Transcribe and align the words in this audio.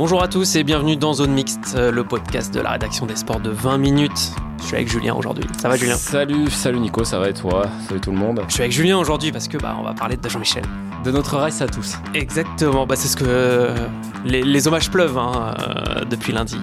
Bonjour 0.00 0.22
à 0.22 0.28
tous 0.28 0.56
et 0.56 0.64
bienvenue 0.64 0.96
dans 0.96 1.12
Zone 1.12 1.30
Mixte, 1.32 1.74
euh, 1.76 1.90
le 1.90 2.04
podcast 2.04 2.54
de 2.54 2.60
la 2.60 2.70
rédaction 2.70 3.04
des 3.04 3.16
sports 3.16 3.38
de 3.38 3.50
20 3.50 3.76
minutes. 3.76 4.32
Je 4.58 4.64
suis 4.64 4.74
avec 4.76 4.88
Julien 4.88 5.14
aujourd'hui. 5.14 5.44
Ça 5.58 5.68
va 5.68 5.76
Julien? 5.76 5.94
Salut, 5.94 6.48
salut 6.48 6.80
Nico, 6.80 7.04
ça 7.04 7.18
va 7.18 7.28
et 7.28 7.34
toi? 7.34 7.66
Salut 7.86 8.00
tout 8.00 8.10
le 8.10 8.16
monde. 8.16 8.40
Je 8.48 8.54
suis 8.54 8.62
avec 8.62 8.72
Julien 8.72 8.96
aujourd'hui 8.96 9.30
parce 9.30 9.46
que 9.46 9.58
bah 9.58 9.76
on 9.78 9.82
va 9.82 9.92
parler 9.92 10.16
de 10.16 10.26
Jean-Michel. 10.26 10.64
De 11.04 11.10
notre 11.10 11.36
race 11.36 11.60
à 11.60 11.66
tous. 11.66 11.96
Exactement, 12.14 12.86
bah 12.86 12.96
c'est 12.96 13.08
ce 13.08 13.16
que 13.16 13.24
euh, 13.26 13.76
les, 14.24 14.42
les 14.42 14.66
hommages 14.66 14.90
pleuvent 14.90 15.18
hein, 15.18 15.54
euh, 15.58 16.06
depuis 16.06 16.32
lundi. 16.32 16.56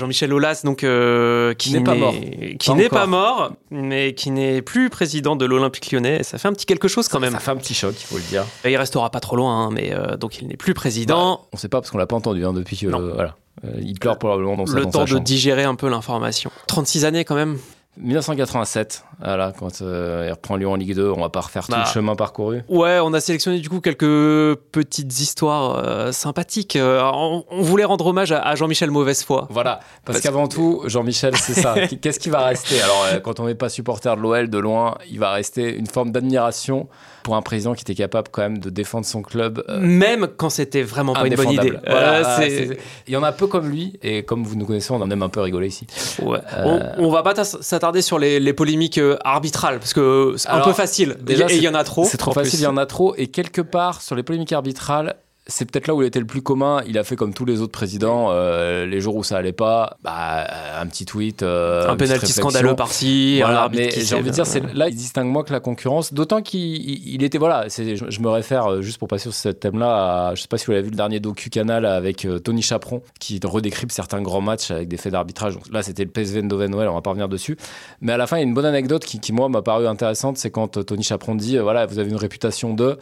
Jean-Michel 0.00 0.32
Aulas, 0.32 0.62
donc 0.64 0.82
euh, 0.82 1.54
qui 1.54 1.72
N'est 1.72 1.80
pas 1.84 1.94
mort. 1.94 2.12
qui 2.58 2.70
Pas 2.70 2.74
n'est 2.74 2.86
encore. 2.86 2.98
pas 2.98 3.06
mort, 3.06 3.52
mais 3.70 4.14
qui 4.14 4.30
n'est 4.30 4.62
plus 4.62 4.90
président 4.90 5.36
de 5.36 5.44
l'Olympique 5.44 5.92
Lyonnais. 5.92 6.22
Ça 6.22 6.38
fait 6.38 6.48
un 6.48 6.52
petit 6.52 6.66
quelque 6.66 6.88
chose 6.88 7.06
quand 7.08 7.20
même. 7.20 7.32
Ça 7.32 7.38
fait 7.38 7.50
un 7.52 7.56
petit 7.56 7.74
choc, 7.74 7.94
il 8.00 8.04
faut 8.06 8.16
le 8.16 8.22
dire. 8.24 8.44
Il 8.64 8.76
restera 8.76 9.10
pas 9.10 9.20
trop 9.20 9.36
loin, 9.36 9.66
hein, 9.66 9.70
mais 9.72 9.92
euh, 9.94 10.16
donc 10.16 10.40
il 10.40 10.48
n'est 10.48 10.56
plus 10.56 10.74
président. 10.74 11.46
On 11.52 11.56
sait 11.56 11.68
pas 11.68 11.80
parce 11.80 11.90
qu'on 11.90 11.98
l'a 11.98 12.06
pas 12.06 12.16
entendu 12.16 12.44
hein, 12.44 12.52
depuis 12.52 12.76
que. 12.76 12.86
Non. 12.86 13.00
euh, 13.00 13.12
voilà. 13.14 13.36
Euh, 13.64 13.72
il 13.82 13.98
pleure 13.98 14.18
probablement 14.18 14.56
dans 14.56 14.64
sa 14.66 14.74
le 14.76 14.84
dans 14.84 14.90
temps 14.90 15.06
sa 15.06 15.14
de 15.14 15.18
digérer 15.20 15.64
un 15.64 15.74
peu 15.74 15.88
l'information. 15.88 16.50
36 16.66 17.04
années 17.04 17.24
quand 17.24 17.34
même. 17.34 17.58
1987, 17.98 19.04
voilà, 19.22 19.52
quand 19.58 19.82
euh, 19.82 20.24
il 20.28 20.30
reprend 20.32 20.56
Lyon 20.56 20.72
en 20.72 20.76
Ligue 20.76 20.94
2, 20.94 21.10
on 21.10 21.20
va 21.20 21.28
pas 21.28 21.40
refaire 21.40 21.64
tout 21.66 21.72
Bah. 21.72 21.84
le 21.86 21.92
chemin 21.92 22.14
parcouru. 22.16 22.62
Ouais, 22.68 22.98
on 23.02 23.12
a 23.12 23.20
sélectionné 23.20 23.58
du 23.60 23.68
coup 23.68 23.80
quelques 23.80 24.56
petites 24.72 25.20
histoires 25.20 25.82
euh, 25.84 26.12
sympathiques. 26.12 26.76
Euh, 26.76 27.00
on, 27.14 27.44
on 27.50 27.62
voulait 27.62 27.84
rendre 27.84 28.06
hommage 28.06 28.32
à, 28.32 28.40
à 28.40 28.54
Jean-Michel 28.54 28.90
Mauvaise 28.90 29.22
Foi. 29.22 29.46
Voilà, 29.50 29.80
parce 30.04 30.18
Parce 30.18 30.20
qu'avant 30.20 30.48
tout, 30.48 30.82
Jean-Michel, 30.86 31.36
c'est 31.36 31.54
ça. 31.54 31.74
Qu'est-ce 32.02 32.18
qui 32.20 32.30
va 32.30 32.44
rester? 32.44 32.80
Alors, 32.80 33.22
quand 33.22 33.40
on 33.40 33.46
n'est 33.46 33.54
pas 33.54 33.68
supporter 33.68 34.14
de 34.16 34.20
l'OL 34.22 34.48
de 34.50 34.58
loin, 34.58 34.96
il 35.10 35.18
va 35.18 35.32
rester 35.32 35.74
une 35.76 35.86
forme 35.86 36.10
d'admiration 36.12 36.88
pour 37.22 37.36
un 37.36 37.42
président 37.42 37.74
qui 37.74 37.82
était 37.82 37.94
capable 37.94 38.28
quand 38.30 38.40
même 38.40 38.58
de 38.58 38.70
défendre 38.70 39.04
son 39.04 39.20
club 39.20 39.62
Même 39.78 40.26
quand 40.38 40.48
c'était 40.48 40.82
vraiment 40.82 41.12
pas 41.12 41.26
une 41.26 41.34
bonne 41.34 41.50
idée. 41.52 41.74
Voilà, 41.86 42.38
Il 42.46 43.12
y 43.12 43.16
en 43.16 43.22
a 43.22 43.32
peu 43.32 43.46
comme 43.46 43.68
lui, 43.68 43.98
et 44.02 44.22
comme 44.22 44.42
vous 44.44 44.56
nous 44.56 44.64
connaissez, 44.64 44.90
on 44.92 45.02
en 45.02 45.10
aime 45.10 45.22
un 45.22 45.28
peu 45.28 45.40
rigoler 45.40 45.66
ici. 45.68 45.86
ouais. 46.22 46.38
On, 46.64 46.80
on 46.98 47.10
va 47.10 47.22
pas 47.22 47.44
s'attarder 47.44 48.00
sur 48.00 48.18
les, 48.18 48.40
les 48.40 48.52
polémiques 48.54 48.98
arbitrales 49.24 49.78
parce 49.78 49.92
que 49.92 50.34
c'est 50.36 50.48
un 50.48 50.54
Alors, 50.54 50.66
peu 50.66 50.72
facile. 50.72 51.16
déjà, 51.20 51.46
et 51.50 51.56
il 51.56 51.62
y 51.62 51.68
en 51.68 51.74
a 51.74 51.84
trop. 51.84 52.04
C'est 52.04 52.16
trop 52.16 52.30
en 52.30 52.34
facile, 52.34 52.60
il 52.60 52.64
y 52.64 52.66
en 52.66 52.76
a 52.76 52.86
trop. 52.86 53.14
Et 53.16 53.28
quelque 53.28 53.60
part, 53.60 54.02
sur 54.02 54.16
les 54.16 54.22
polémiques 54.22 54.52
arbitrales, 54.52 55.16
c'est 55.46 55.68
peut-être 55.70 55.88
là 55.88 55.94
où 55.94 56.02
il 56.02 56.06
était 56.06 56.20
le 56.20 56.26
plus 56.26 56.42
commun. 56.42 56.82
Il 56.86 56.96
a 56.98 57.02
fait 57.04 57.16
comme 57.16 57.34
tous 57.34 57.44
les 57.44 57.60
autres 57.60 57.72
présidents, 57.72 58.28
euh, 58.30 58.86
les 58.86 59.00
jours 59.00 59.16
où 59.16 59.24
ça 59.24 59.36
allait 59.36 59.52
pas, 59.52 59.96
bah, 60.04 60.46
un 60.78 60.86
petit 60.86 61.04
tweet, 61.06 61.42
euh, 61.42 61.88
Un 61.88 61.96
penalty 61.96 62.30
scandaleux 62.32 62.76
par-ci. 62.76 63.38
Voilà, 63.40 63.68
mais 63.72 63.90
j'ai 63.90 64.14
envie 64.14 64.30
de 64.30 64.34
dire, 64.34 64.46
c'est 64.46 64.62
là, 64.74 64.88
il 64.88 64.94
distingue 64.94 65.26
moins 65.28 65.42
que 65.42 65.52
la 65.52 65.60
concurrence. 65.60 66.12
D'autant 66.14 66.40
qu'il 66.42 66.60
il- 66.60 67.14
il 67.14 67.22
était, 67.24 67.38
voilà, 67.38 67.66
je, 67.68 68.20
me 68.20 68.28
réfère 68.28 68.66
euh, 68.70 68.82
juste 68.82 68.98
pour 68.98 69.08
passer 69.08 69.24
sur 69.24 69.34
ce 69.34 69.48
thème-là. 69.48 70.28
À, 70.28 70.34
je 70.34 70.42
sais 70.42 70.48
pas 70.48 70.58
si 70.58 70.66
vous 70.66 70.72
l'avez 70.72 70.84
vu 70.84 70.90
le 70.90 70.96
dernier 70.96 71.18
docu 71.20 71.50
Canal 71.50 71.84
avec 71.84 72.24
euh, 72.26 72.38
Tony 72.38 72.62
Chaperon 72.62 73.02
qui 73.18 73.40
redécrypte 73.42 73.92
certains 73.92 74.22
grands 74.22 74.40
matchs 74.42 74.70
avec 74.70 74.88
des 74.88 74.96
faits 74.98 75.12
d'arbitrage. 75.12 75.54
Là, 75.72 75.82
c'était 75.82 76.04
le 76.04 76.10
PSV 76.10 76.40
Eindhoven 76.40 76.70
Noël, 76.70 76.88
on 76.88 76.94
va 76.94 77.00
pas 77.02 77.10
revenir 77.10 77.28
dessus. 77.28 77.56
Mais 78.00 78.12
à 78.12 78.16
la 78.16 78.26
fin, 78.26 78.36
il 78.36 78.40
y 78.40 78.44
a 78.44 78.46
une 78.46 78.54
bonne 78.54 78.66
anecdote 78.66 79.04
qui, 79.04 79.18
qui 79.20 79.32
moi, 79.32 79.48
m'a 79.48 79.62
paru 79.62 79.86
intéressante. 79.88 80.36
C'est 80.38 80.50
quand 80.50 80.76
euh, 80.76 80.82
Tony 80.82 81.02
Chaperon 81.02 81.34
dit, 81.34 81.56
euh, 81.56 81.62
voilà, 81.62 81.86
vous 81.86 81.98
avez 81.98 82.10
une 82.10 82.16
réputation 82.16 82.72
de, 82.74 82.98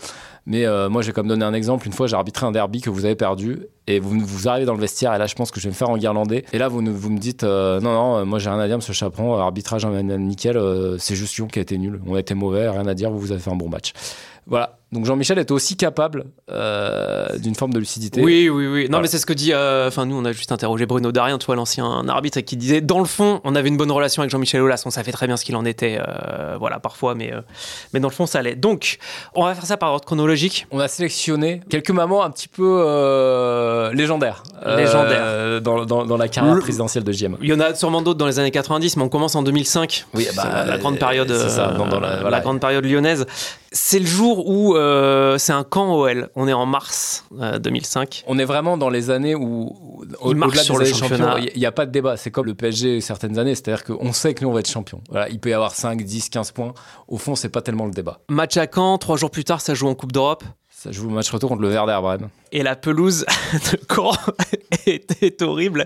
mais 0.47 0.65
euh, 0.65 0.89
moi, 0.89 1.03
j'ai 1.03 1.13
comme 1.13 1.29
donné 1.29 1.45
un 1.45 1.53
exemple. 1.53 1.87
Une 1.87 1.93
fois, 1.93 2.07
j'ai 2.07 2.15
arbitré 2.17 2.38
un 2.45 2.53
derby 2.53 2.81
que 2.81 2.91
vous 2.91 3.05
avez 3.05 3.15
perdu 3.15 3.67
et 3.87 4.01
vous, 4.01 4.19
vous 4.21 4.49
arrivez 4.49 4.67
dans 4.67 4.75
le 4.75 4.81
vestiaire 4.81 5.15
et 5.15 5.19
là, 5.19 5.27
je 5.27 5.35
pense 5.35 5.51
que 5.51 5.61
je 5.61 5.65
vais 5.65 5.71
me 5.71 5.75
faire 5.75 5.89
enguirlander. 5.89 6.45
Et 6.53 6.59
là, 6.59 6.69
vous, 6.69 6.83
vous 6.85 7.11
me 7.11 7.19
dites, 7.19 7.45
euh, 7.45 7.81
non, 7.81 7.93
non, 7.93 8.17
euh, 8.19 8.25
moi, 8.25 8.39
j'ai 8.39 8.51
rien 8.51 8.59
à 8.59 8.67
dire, 8.67 8.77
monsieur 8.77 8.93
Chaperon, 8.93 9.35
euh, 9.35 9.41
arbitrage 9.41 9.85
euh, 9.85 10.03
nickel, 10.03 10.57
euh, 10.57 10.99
c'est 10.99 11.17
juste 11.17 11.37
Lyon 11.37 11.47
qui 11.47 11.59
a 11.59 11.63
été 11.63 11.79
nul. 11.79 12.01
On 12.07 12.15
a 12.15 12.21
été 12.21 12.35
mauvais, 12.35 12.69
rien 12.69 12.87
à 12.87 12.95
dire, 12.95 13.11
vous, 13.11 13.19
vous 13.19 13.33
avez 13.33 13.41
fait 13.41 13.51
un 13.51 13.57
bon 13.57 13.69
match. 13.69 13.93
Voilà. 14.47 14.78
Donc 14.91 15.05
Jean-Michel 15.05 15.39
était 15.39 15.53
aussi 15.53 15.77
capable 15.77 16.25
euh, 16.51 17.37
d'une 17.39 17.55
forme 17.55 17.75
de 17.75 17.79
lucidité. 17.79 18.23
Oui, 18.23 18.49
oui, 18.49 18.67
oui. 18.67 18.83
Non, 18.85 18.89
Voilà. 18.89 19.03
mais 19.03 19.09
c'est 19.09 19.19
ce 19.19 19.27
que 19.27 19.35
dit. 19.35 19.53
euh, 19.53 19.89
Enfin, 19.89 20.07
nous, 20.07 20.17
on 20.17 20.25
a 20.25 20.33
juste 20.33 20.51
interrogé 20.51 20.87
Bruno 20.87 21.13
Darien, 21.13 21.37
tu 21.37 21.45
vois, 21.45 21.57
l'ancien 21.57 22.09
arbitre, 22.09 22.39
et 22.39 22.43
qui 22.43 22.57
disait 22.57 22.81
dans 22.81 22.99
le 22.99 23.05
fond, 23.05 23.41
on 23.45 23.55
avait 23.55 23.69
une 23.69 23.77
bonne 23.77 23.91
relation 23.93 24.23
avec 24.23 24.31
Jean-Michel 24.31 24.63
Aulas. 24.63 24.83
On 24.87 24.91
savait 24.91 25.13
très 25.13 25.27
bien 25.27 25.37
ce 25.37 25.45
qu'il 25.45 25.57
en 25.57 25.65
était, 25.67 25.99
euh, 26.01 26.57
voilà, 26.59 26.79
parfois, 26.81 27.15
mais, 27.15 27.33
mais 27.93 28.01
dans 28.01 28.09
le 28.09 28.15
fond, 28.15 28.25
ça 28.27 28.39
allait. 28.39 28.57
Donc, 28.57 28.97
on 29.35 29.45
va 29.45 29.55
faire 29.55 29.67
ça 29.67 29.77
par 29.77 29.93
ordre 29.93 30.07
chronologique. 30.07 30.67
On 30.71 30.81
a 30.81 30.89
sélectionné 30.89 31.61
quelques 31.69 31.91
mamans 31.91 32.23
un 32.25 32.31
petit 32.31 32.49
peu 32.49 32.83
légendaires. 33.95 34.43
Légendaires. 34.65 35.61
dans, 35.61 35.85
dans- 35.85 36.07
dans 36.07 36.17
la 36.17 36.29
carrière 36.29 36.55
Le- 36.55 36.61
présidentielle 36.61 37.05
de 37.05 37.13
JM. 37.13 37.37
Il 37.43 37.49
y 37.49 37.53
en 37.53 37.61
a 37.61 37.75
sûrement 37.75 38.01
d'autres 38.03 38.19
dans 38.19 38.27
les 38.27 38.39
années 38.39 38.51
90, 38.51 38.97
mais 38.97 39.03
on 39.03 39.09
commence 39.09 39.35
en 39.35 39.43
2005. 39.43 40.07
Oui, 40.15 40.27
bah, 40.37 40.65
la, 40.67 40.79
grande 40.79 40.99
période, 40.99 41.31
ça, 41.33 41.69
dans- 41.77 41.87
dans 41.87 42.01
la- 42.01 42.41
grande 42.41 42.61
période 42.61 42.85
lyonnaise. 42.85 43.27
C'est 43.71 43.99
le 43.99 44.07
jour 44.07 44.49
où 44.49 44.77
euh, 44.79 45.39
c'est 45.39 45.53
un 45.53 45.65
camp 45.65 45.95
OL. 45.95 46.31
On 46.35 46.49
est 46.49 46.53
en 46.53 46.67
mars 46.67 47.25
euh, 47.41 47.59
2005. 47.59 48.25
On 48.27 48.39
est 48.39 48.45
vraiment 48.45 48.77
dans 48.77 48.91
les 48.91 49.11
années 49.11 49.35
où, 49.35 50.05
marche 50.35 50.51
au-delà 50.51 50.63
sur 50.63 50.79
des 50.79 50.89
le 50.89 50.95
championnat. 50.95 51.39
il 51.39 51.59
n'y 51.59 51.67
a 51.67 51.73
pas 51.73 51.87
de 51.87 51.91
débat. 51.91 52.17
C'est 52.17 52.31
comme 52.31 52.47
le 52.47 52.55
PSG 52.55 53.01
certaines 53.01 53.39
années, 53.39 53.55
c'est-à-dire 53.55 53.85
qu'on 53.85 54.13
sait 54.13 54.35
que 54.35 54.41
Lyon 54.41 54.53
va 54.53 54.61
être 54.61 54.71
champion. 54.71 55.01
Voilà, 55.11 55.29
il 55.29 55.41
peut 55.41 55.51
y 55.51 55.53
avoir 55.53 55.75
5, 55.75 56.03
10, 56.03 56.29
15 56.31 56.53
points. 56.53 56.75
Au 57.09 57.19
fond, 57.19 57.35
c'est 57.35 57.49
pas 57.49 57.63
tellement 57.63 57.87
le 57.87 57.93
débat. 57.93 58.21
Match 58.29 58.57
à 58.57 58.67
Caen, 58.73 58.99
trois 58.99 59.17
jours 59.17 59.31
plus 59.31 59.45
tard, 59.45 59.61
ça 59.61 59.75
joue 59.75 59.89
en 59.89 59.95
Coupe 59.95 60.13
d'Europe. 60.13 60.45
Ça 60.71 60.93
joue 60.93 61.09
le 61.09 61.15
match 61.15 61.29
retour 61.31 61.51
contre 61.51 61.63
le 61.63 61.71
Werder 61.71 61.99
Bremen. 62.01 62.29
Et 62.53 62.63
la 62.63 62.77
pelouse 62.77 63.25
de 63.73 63.79
Caen 63.95 64.13
était 64.87 65.43
horrible. 65.43 65.85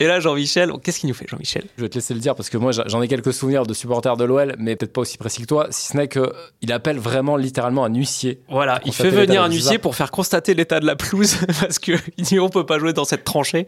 Et 0.00 0.06
là, 0.06 0.20
Jean-Michel, 0.20 0.72
qu'est-ce 0.82 1.00
qu'il 1.00 1.08
nous 1.08 1.14
fait, 1.14 1.26
Jean-Michel? 1.28 1.64
Je 1.76 1.82
vais 1.82 1.88
te 1.88 1.96
laisser 1.96 2.14
le 2.14 2.20
dire 2.20 2.34
parce 2.34 2.48
que 2.50 2.56
moi 2.56 2.72
j'en 2.72 3.02
ai 3.02 3.08
quelques 3.08 3.32
souvenirs 3.32 3.66
de 3.66 3.74
supporters 3.74 4.16
de 4.16 4.24
l'OL, 4.24 4.54
mais 4.58 4.76
peut-être 4.76 4.92
pas 4.92 5.02
aussi 5.02 5.18
précis 5.18 5.42
que 5.42 5.46
toi, 5.46 5.66
si 5.70 5.88
ce 5.88 5.96
n'est 5.96 6.08
qu'il 6.08 6.72
appelle 6.72 6.98
vraiment 6.98 7.36
littéralement 7.36 7.84
un 7.84 7.94
huissier. 7.94 8.40
Voilà, 8.48 8.80
il 8.84 8.92
fait 8.92 9.10
venir 9.10 9.42
un 9.42 9.50
huissier 9.50 9.78
pour 9.78 9.94
faire 9.94 10.10
constater 10.10 10.54
l'état 10.54 10.80
de 10.80 10.86
la 10.86 10.96
pelouse 10.96 11.36
parce 11.60 11.78
que 11.78 11.92
il 12.16 12.24
dit 12.24 12.38
on 12.40 12.48
peut 12.48 12.66
pas 12.66 12.78
jouer 12.78 12.92
dans 12.92 13.04
cette 13.04 13.24
tranchée 13.24 13.66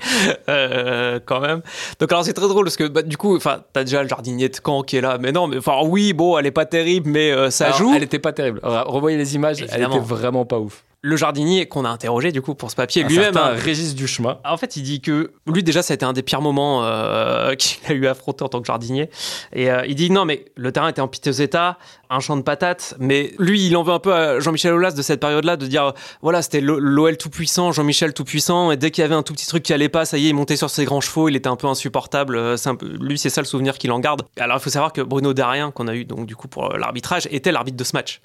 euh, 0.48 1.20
quand 1.24 1.40
même. 1.40 1.62
Donc 1.98 2.10
alors 2.12 2.24
c'est 2.24 2.32
très 2.32 2.48
drôle 2.48 2.64
parce 2.64 2.76
que 2.76 2.88
bah, 2.88 3.02
du 3.02 3.16
coup, 3.16 3.36
enfin 3.36 3.62
t'as 3.72 3.84
déjà 3.84 4.02
le 4.02 4.08
jardinier 4.08 4.48
de 4.48 4.56
Caen 4.64 4.82
qui 4.82 4.96
est 4.96 5.00
là, 5.00 5.18
mais 5.20 5.32
non, 5.32 5.46
mais 5.46 5.58
enfin 5.58 5.80
oui, 5.84 6.12
bon, 6.12 6.38
elle 6.38 6.46
est 6.46 6.50
pas 6.50 6.66
terrible, 6.66 7.10
mais 7.10 7.30
euh, 7.32 7.50
ça 7.50 7.66
Alors, 7.66 7.78
joue. 7.78 7.92
Elle 7.94 8.02
était 8.02 8.18
pas 8.18 8.32
terrible. 8.32 8.60
Re- 8.62 8.84
Revoyez 8.86 9.16
les 9.18 9.34
images, 9.34 9.60
Évidemment. 9.62 9.94
elle 9.94 9.98
était 9.98 10.06
vraiment 10.08 10.44
pas 10.44 10.58
ouf. 10.58 10.84
Le 11.02 11.16
jardinier 11.16 11.66
qu'on 11.66 11.86
a 11.86 11.88
interrogé 11.88 12.30
du 12.30 12.42
coup 12.42 12.54
pour 12.54 12.70
ce 12.70 12.76
papier 12.76 13.02
Un 13.04 13.08
lui-même. 13.08 13.32
certain 13.32 13.52
hein, 13.52 13.56
Régis 13.56 13.94
Duchemin. 13.94 14.38
En 14.44 14.58
fait, 14.58 14.76
il 14.76 14.82
dit 14.82 15.00
que 15.00 15.32
lui, 15.46 15.62
déjà, 15.62 15.80
ça 15.82 15.92
a 15.92 15.94
été 15.94 16.04
un 16.04 16.12
des 16.12 16.22
pires 16.22 16.42
moments 16.42 16.84
euh, 16.84 17.54
qu'il 17.58 17.78
a 17.90 17.94
eu 17.94 18.06
à 18.06 18.10
affronter 18.10 18.44
en 18.44 18.48
tant 18.50 18.60
que 18.60 18.66
jardinier. 18.66 19.08
Et 19.54 19.70
euh, 19.70 19.86
il 19.86 19.94
dit 19.94 20.10
non, 20.10 20.26
mais 20.26 20.44
le 20.56 20.72
terrain 20.72 20.88
était 20.88 21.00
en 21.00 21.08
piteux 21.08 21.40
état, 21.40 21.78
un 22.10 22.20
champ 22.20 22.36
de 22.36 22.42
patates. 22.42 22.96
Mais 22.98 23.32
lui, 23.38 23.64
il 23.66 23.74
en 23.78 23.82
veut 23.82 23.94
un 23.94 23.98
peu 23.98 24.12
à 24.12 24.40
Jean-Michel 24.40 24.74
Aulas 24.74 24.90
de 24.90 25.00
cette 25.00 25.20
période-là, 25.20 25.56
de 25.56 25.66
dire 25.66 25.94
voilà, 26.20 26.42
c'était 26.42 26.60
l'O- 26.60 26.78
l'OL 26.78 27.16
tout 27.16 27.30
puissant, 27.30 27.72
Jean-Michel 27.72 28.12
tout 28.12 28.24
puissant. 28.24 28.70
Et 28.70 28.76
dès 28.76 28.90
qu'il 28.90 29.00
y 29.00 29.04
avait 29.06 29.14
un 29.14 29.22
tout 29.22 29.32
petit 29.32 29.46
truc 29.46 29.62
qui 29.62 29.72
allait 29.72 29.88
pas, 29.88 30.04
ça 30.04 30.18
y 30.18 30.26
est, 30.26 30.28
il 30.28 30.34
montait 30.34 30.56
sur 30.56 30.68
ses 30.68 30.84
grands 30.84 31.00
chevaux, 31.00 31.30
il 31.30 31.36
était 31.36 31.48
un 31.48 31.56
peu 31.56 31.66
insupportable. 31.66 32.36
Euh, 32.36 32.56
un 32.66 32.74
peu- 32.74 32.86
lui, 33.00 33.16
c'est 33.18 33.30
ça 33.30 33.40
le 33.40 33.46
souvenir 33.46 33.78
qu'il 33.78 33.90
en 33.92 34.00
garde. 34.00 34.20
Alors, 34.38 34.58
il 34.58 34.60
faut 34.60 34.68
savoir 34.68 34.92
que 34.92 35.00
Bruno 35.00 35.32
Darien, 35.32 35.70
qu'on 35.70 35.88
a 35.88 35.94
eu 35.94 36.04
donc 36.04 36.26
du 36.26 36.36
coup 36.36 36.48
pour 36.48 36.68
l'arbitrage, 36.76 37.26
était 37.30 37.52
l'arbitre 37.52 37.78
de 37.78 37.84
ce 37.84 37.96
match. 37.96 38.20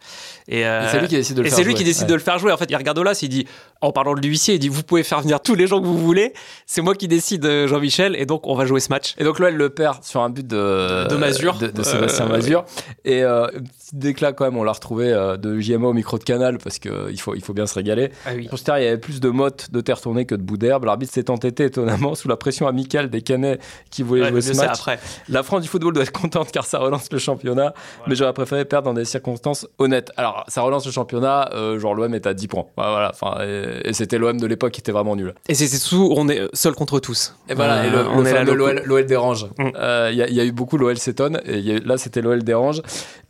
Et, 0.49 0.65
euh, 0.67 0.85
Et 0.85 0.91
c'est 0.91 0.99
lui 0.99 1.07
qui 1.07 1.15
décide 1.15 1.37
de 1.37 1.41
le 1.41 1.49
faire 1.49 1.63
jouer. 1.63 1.73
qui 1.73 1.83
décide 1.85 2.01
Ouais. 2.03 2.09
de 2.09 2.13
le 2.15 2.19
faire 2.19 2.37
jouer. 2.37 2.51
En 2.51 2.57
fait, 2.57 2.64
il 2.69 2.75
regarde 2.75 2.97
Aulas, 2.97 3.19
il 3.21 3.29
dit, 3.29 3.47
en 3.81 3.91
parlant 3.91 4.13
de 4.15 4.21
l'huissier, 4.21 4.55
il 4.55 4.59
dit, 4.59 4.69
vous 4.69 4.83
pouvez 4.83 5.03
faire 5.03 5.21
venir 5.21 5.39
tous 5.39 5.55
les 5.55 5.67
gens 5.67 5.79
que 5.81 5.85
vous 5.85 5.97
voulez. 5.97 6.33
C'est 6.65 6.81
moi 6.81 6.95
qui 6.95 7.07
décide, 7.07 7.45
euh, 7.45 7.67
Jean-Michel, 7.67 8.15
et 8.15 8.25
donc 8.25 8.47
on 8.47 8.55
va 8.55 8.65
jouer 8.65 8.79
ce 8.79 8.89
match. 8.89 9.13
Et 9.17 9.23
donc 9.23 9.39
là, 9.39 9.49
elle 9.49 9.55
le 9.57 9.69
perd 9.69 10.03
sur 10.03 10.21
un 10.21 10.29
but 10.29 10.45
de, 10.47 11.07
De 11.09 11.15
Mazur. 11.15 11.55
de, 11.57 11.67
de 11.67 11.83
Sébastien 11.83 12.25
Euh, 12.25 12.29
Mazur. 12.29 12.65
Et 13.03 13.23
euh, 13.23 13.47
petite 13.47 13.95
déclat 13.99 14.33
quand 14.33 14.45
même, 14.45 14.57
on 14.57 14.63
l'a 14.63 14.71
retrouvé 14.71 15.11
euh, 15.11 15.37
de 15.37 15.59
JMA 15.59 15.87
au 15.87 15.93
micro 15.93 16.17
de 16.17 16.23
Canal 16.23 16.57
parce 16.57 16.79
qu'il 16.79 17.19
faut, 17.19 17.35
il 17.35 17.43
faut 17.43 17.53
bien 17.53 17.67
se 17.67 17.75
régaler. 17.75 18.11
Ah 18.25 18.31
oui. 18.35 18.49
Il 18.51 18.83
y 18.83 18.87
avait 18.87 18.97
plus 18.97 19.19
de 19.19 19.29
mottes 19.29 19.71
de 19.71 19.81
terre 19.81 20.01
tournée 20.01 20.25
que 20.25 20.35
de 20.35 20.41
bouts 20.41 20.57
d'herbe. 20.57 20.85
L'arbitre 20.85 21.13
s'est 21.13 21.29
entêté 21.29 21.65
étonnamment 21.65 22.15
sous 22.15 22.27
la 22.27 22.35
pression 22.37 22.67
amicale 22.67 23.09
des 23.09 23.21
Canets 23.21 23.59
qui 23.91 24.01
voulaient 24.03 24.23
Ouais, 24.23 24.29
jouer 24.31 24.41
ce 24.41 24.53
match. 24.53 24.71
après. 24.79 24.99
La 25.29 25.43
France 25.43 25.61
du 25.61 25.67
football 25.67 25.93
doit 25.93 26.03
être 26.03 26.11
contente 26.11 26.51
car 26.51 26.65
ça 26.65 26.79
relance 26.79 27.11
le 27.11 27.19
championnat, 27.19 27.73
mais 28.07 28.15
j'aurais 28.15 28.33
préféré 28.33 28.65
perdre 28.65 28.85
dans 28.87 28.93
des 28.93 29.05
circonstances 29.05 29.67
honnêtes. 29.77 30.11
Alors, 30.17 30.43
ça 30.47 30.61
relance 30.61 30.85
le 30.85 30.91
championnat, 30.91 31.49
euh, 31.53 31.77
genre 31.79 31.93
l'OM 31.93 32.13
est 32.15 32.25
à 32.27 32.33
10 32.33 32.47
courant. 32.55 32.71
Voilà, 32.77 33.11
enfin, 33.13 33.43
et, 33.43 33.89
et 33.89 33.93
c'était 33.93 34.17
l'OM 34.17 34.39
de 34.39 34.47
l'époque 34.47 34.71
qui 34.71 34.81
était 34.81 34.91
vraiment 34.91 35.15
nul. 35.15 35.33
Et 35.47 35.53
c'est 35.53 35.79
tout, 35.89 36.13
on 36.15 36.27
est 36.29 36.41
seul 36.53 36.73
contre 36.73 36.99
tous. 36.99 37.35
Et 37.49 37.53
voilà, 37.53 37.81
Euh, 37.81 37.87
et 37.87 37.89
le, 37.91 38.07
on 38.09 38.21
le 38.21 38.27
est 38.27 38.33
là, 38.33 38.39
fameux 38.39 38.51
le- 38.51 38.57
l'OL 38.57 38.81
l'OL 38.85 39.05
dérange. 39.05 39.45
Mm. 39.57 39.63
Euh, 39.75 40.09
Il 40.11 40.17
y, 40.17 40.21
a- 40.23 40.27
il 40.27 40.33
y 40.35 40.39
a 40.39 40.45
eu 40.45 40.51
beaucoup 40.51 40.77
l'OL 40.77 40.97
s'étonne, 40.97 41.41
et 41.45 41.59
y 41.59 41.71
a 41.75 41.79
là 41.79 41.97
c'était 41.97 42.21
l'OL 42.21 42.43
dérange, 42.43 42.81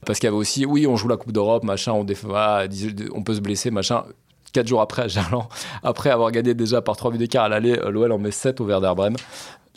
parce 0.06 0.19
qu'il 0.19 0.27
y 0.27 0.30
avait 0.30 0.38
aussi, 0.38 0.66
oui, 0.66 0.86
on 0.88 0.95
joue 0.95 1.07
la 1.07 1.18
Coupe 1.18 1.31
d'Europe, 1.31 1.63
machin, 1.63 1.92
on, 1.94 2.04
déf- 2.04 2.24
voilà, 2.25 2.68
dis- 2.68 2.95
on 3.13 3.24
peut 3.24 3.33
se 3.33 3.42
blesser, 3.42 3.72
machin. 3.72 4.04
Quatre 4.56 4.68
jours 4.68 4.80
après, 4.81 5.02
à 5.04 5.07
Gerland, 5.10 5.48
après 5.84 6.10
avoir 6.12 6.31
gagné 6.31 6.54
déjà 6.54 6.81
par 6.81 6.96
3 6.96 7.12
buts 7.12 7.18
d'écart 7.18 7.44
à 7.44 7.50
l'aller, 7.50 7.78
euh, 7.78 7.90
l'OL 7.92 8.12
en 8.13 8.18
met 8.18 8.31
7 8.31 8.62
au 8.62 8.66
Werder 8.66 8.94
Bremen. 8.96 9.18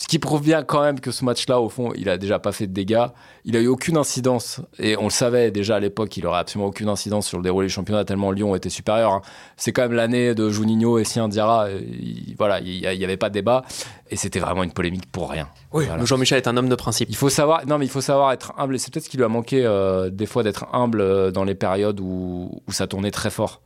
Ce 0.01 0.07
qui 0.07 0.21
prouve 0.21 0.43
bien 0.43 0.63
quand 0.63 0.81
même 0.83 1.01
que 1.01 1.11
ce 1.11 1.25
match-là, 1.25 1.59
au 1.61 1.69
fond, 1.69 1.91
il 1.97 2.09
a 2.09 2.19
déjà 2.19 2.39
pas 2.39 2.53
fait 2.53 2.69
de 2.69 2.73
dégâts. 2.73 3.07
Il 3.45 3.57
a 3.57 3.61
eu 3.61 3.67
aucune 3.67 3.97
incidence, 3.97 4.61
et 4.79 4.97
on 4.97 5.03
le 5.05 5.11
savait 5.11 5.51
déjà 5.51 5.75
à 5.75 5.81
l'époque, 5.81 6.17
il 6.17 6.25
aurait 6.25 6.39
absolument 6.39 6.69
aucune 6.69 6.89
incidence 6.89 7.27
sur 7.27 7.37
le 7.39 7.43
déroulé 7.43 7.67
du 7.67 7.73
championnat, 7.73 8.05
tellement 8.05 8.31
Lyon 8.31 8.55
était 8.55 8.69
supérieur. 8.69 9.11
hein. 9.13 9.23
C'est 9.57 9.73
quand 9.73 9.83
même 9.83 9.95
l'année 9.95 10.37
de 10.37 10.49
Juninho 10.51 11.01
et 11.01 11.05
Sien 11.05 11.27
Diarra. 11.27 11.65
euh, 11.65 11.81
il- 11.83 12.37
voilà, 12.39 12.61
il 12.61 12.79
n'y 12.97 13.05
avait 13.05 13.17
pas 13.17 13.29
de 13.29 13.35
débat, 13.35 13.65
et 14.09 14.15
c'était 14.15 14.39
vraiment 14.39 14.63
une 14.63 14.71
polémique 14.71 15.11
pour 15.11 15.29
rien. 15.31 15.49
Oui, 15.73 15.87
Voilà. 15.87 16.05
Jean-Michel 16.05 16.39
est 16.39 16.47
un 16.47 16.57
homme 16.57 16.69
de 16.69 16.77
principe. 16.77 17.09
Il 17.11 17.17
faut 17.17 17.29
savoir, 17.29 17.67
non, 17.67 17.77
mais 17.79 17.87
il 17.87 17.91
faut 17.91 18.01
savoir 18.01 18.31
être 18.31 18.53
humble. 18.57 18.77
Et 18.77 18.79
c'est 18.79 18.93
peut-être 18.93 19.07
ce 19.07 19.11
qui 19.11 19.17
lui 19.17 19.25
a 19.25 19.29
manqué 19.29 19.65
euh, 19.67 20.11
des 20.11 20.27
fois 20.27 20.45
d'être 20.45 20.67
humble 20.73 21.01
euh, 21.01 21.33
dans 21.33 21.43
les 21.43 21.57
périodes 21.57 21.99
où, 21.99 22.63
où 22.69 22.73
ça 22.73 22.87
tournait 22.87 23.11
très 23.11 23.31
fort. 23.31 23.63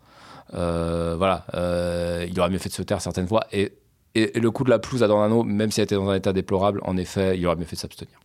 Euh, 0.54 1.14
voilà, 1.16 1.44
euh, 1.54 2.26
il 2.28 2.38
aurait 2.40 2.50
mieux 2.50 2.58
fait 2.58 2.68
de 2.68 2.74
se 2.74 2.82
taire 2.82 3.00
certaines 3.00 3.28
fois. 3.28 3.44
Et, 3.52 3.72
le 4.14 4.50
coup 4.50 4.62
de 4.64 4.70
la 4.70 4.78
pelouse 4.78 5.02
à 5.02 5.08
Dornano, 5.08 5.42
même 5.42 5.70
s'il 5.70 5.82
était 5.82 5.94
dans 5.94 6.10
un 6.10 6.14
état 6.14 6.34
déplorable, 6.34 6.80
en 6.84 6.98
effet, 6.98 7.38
il 7.38 7.46
aurait 7.46 7.56
mieux 7.56 7.64
fait 7.64 7.76
de 7.76 7.80
s'abstenir. 7.80 8.20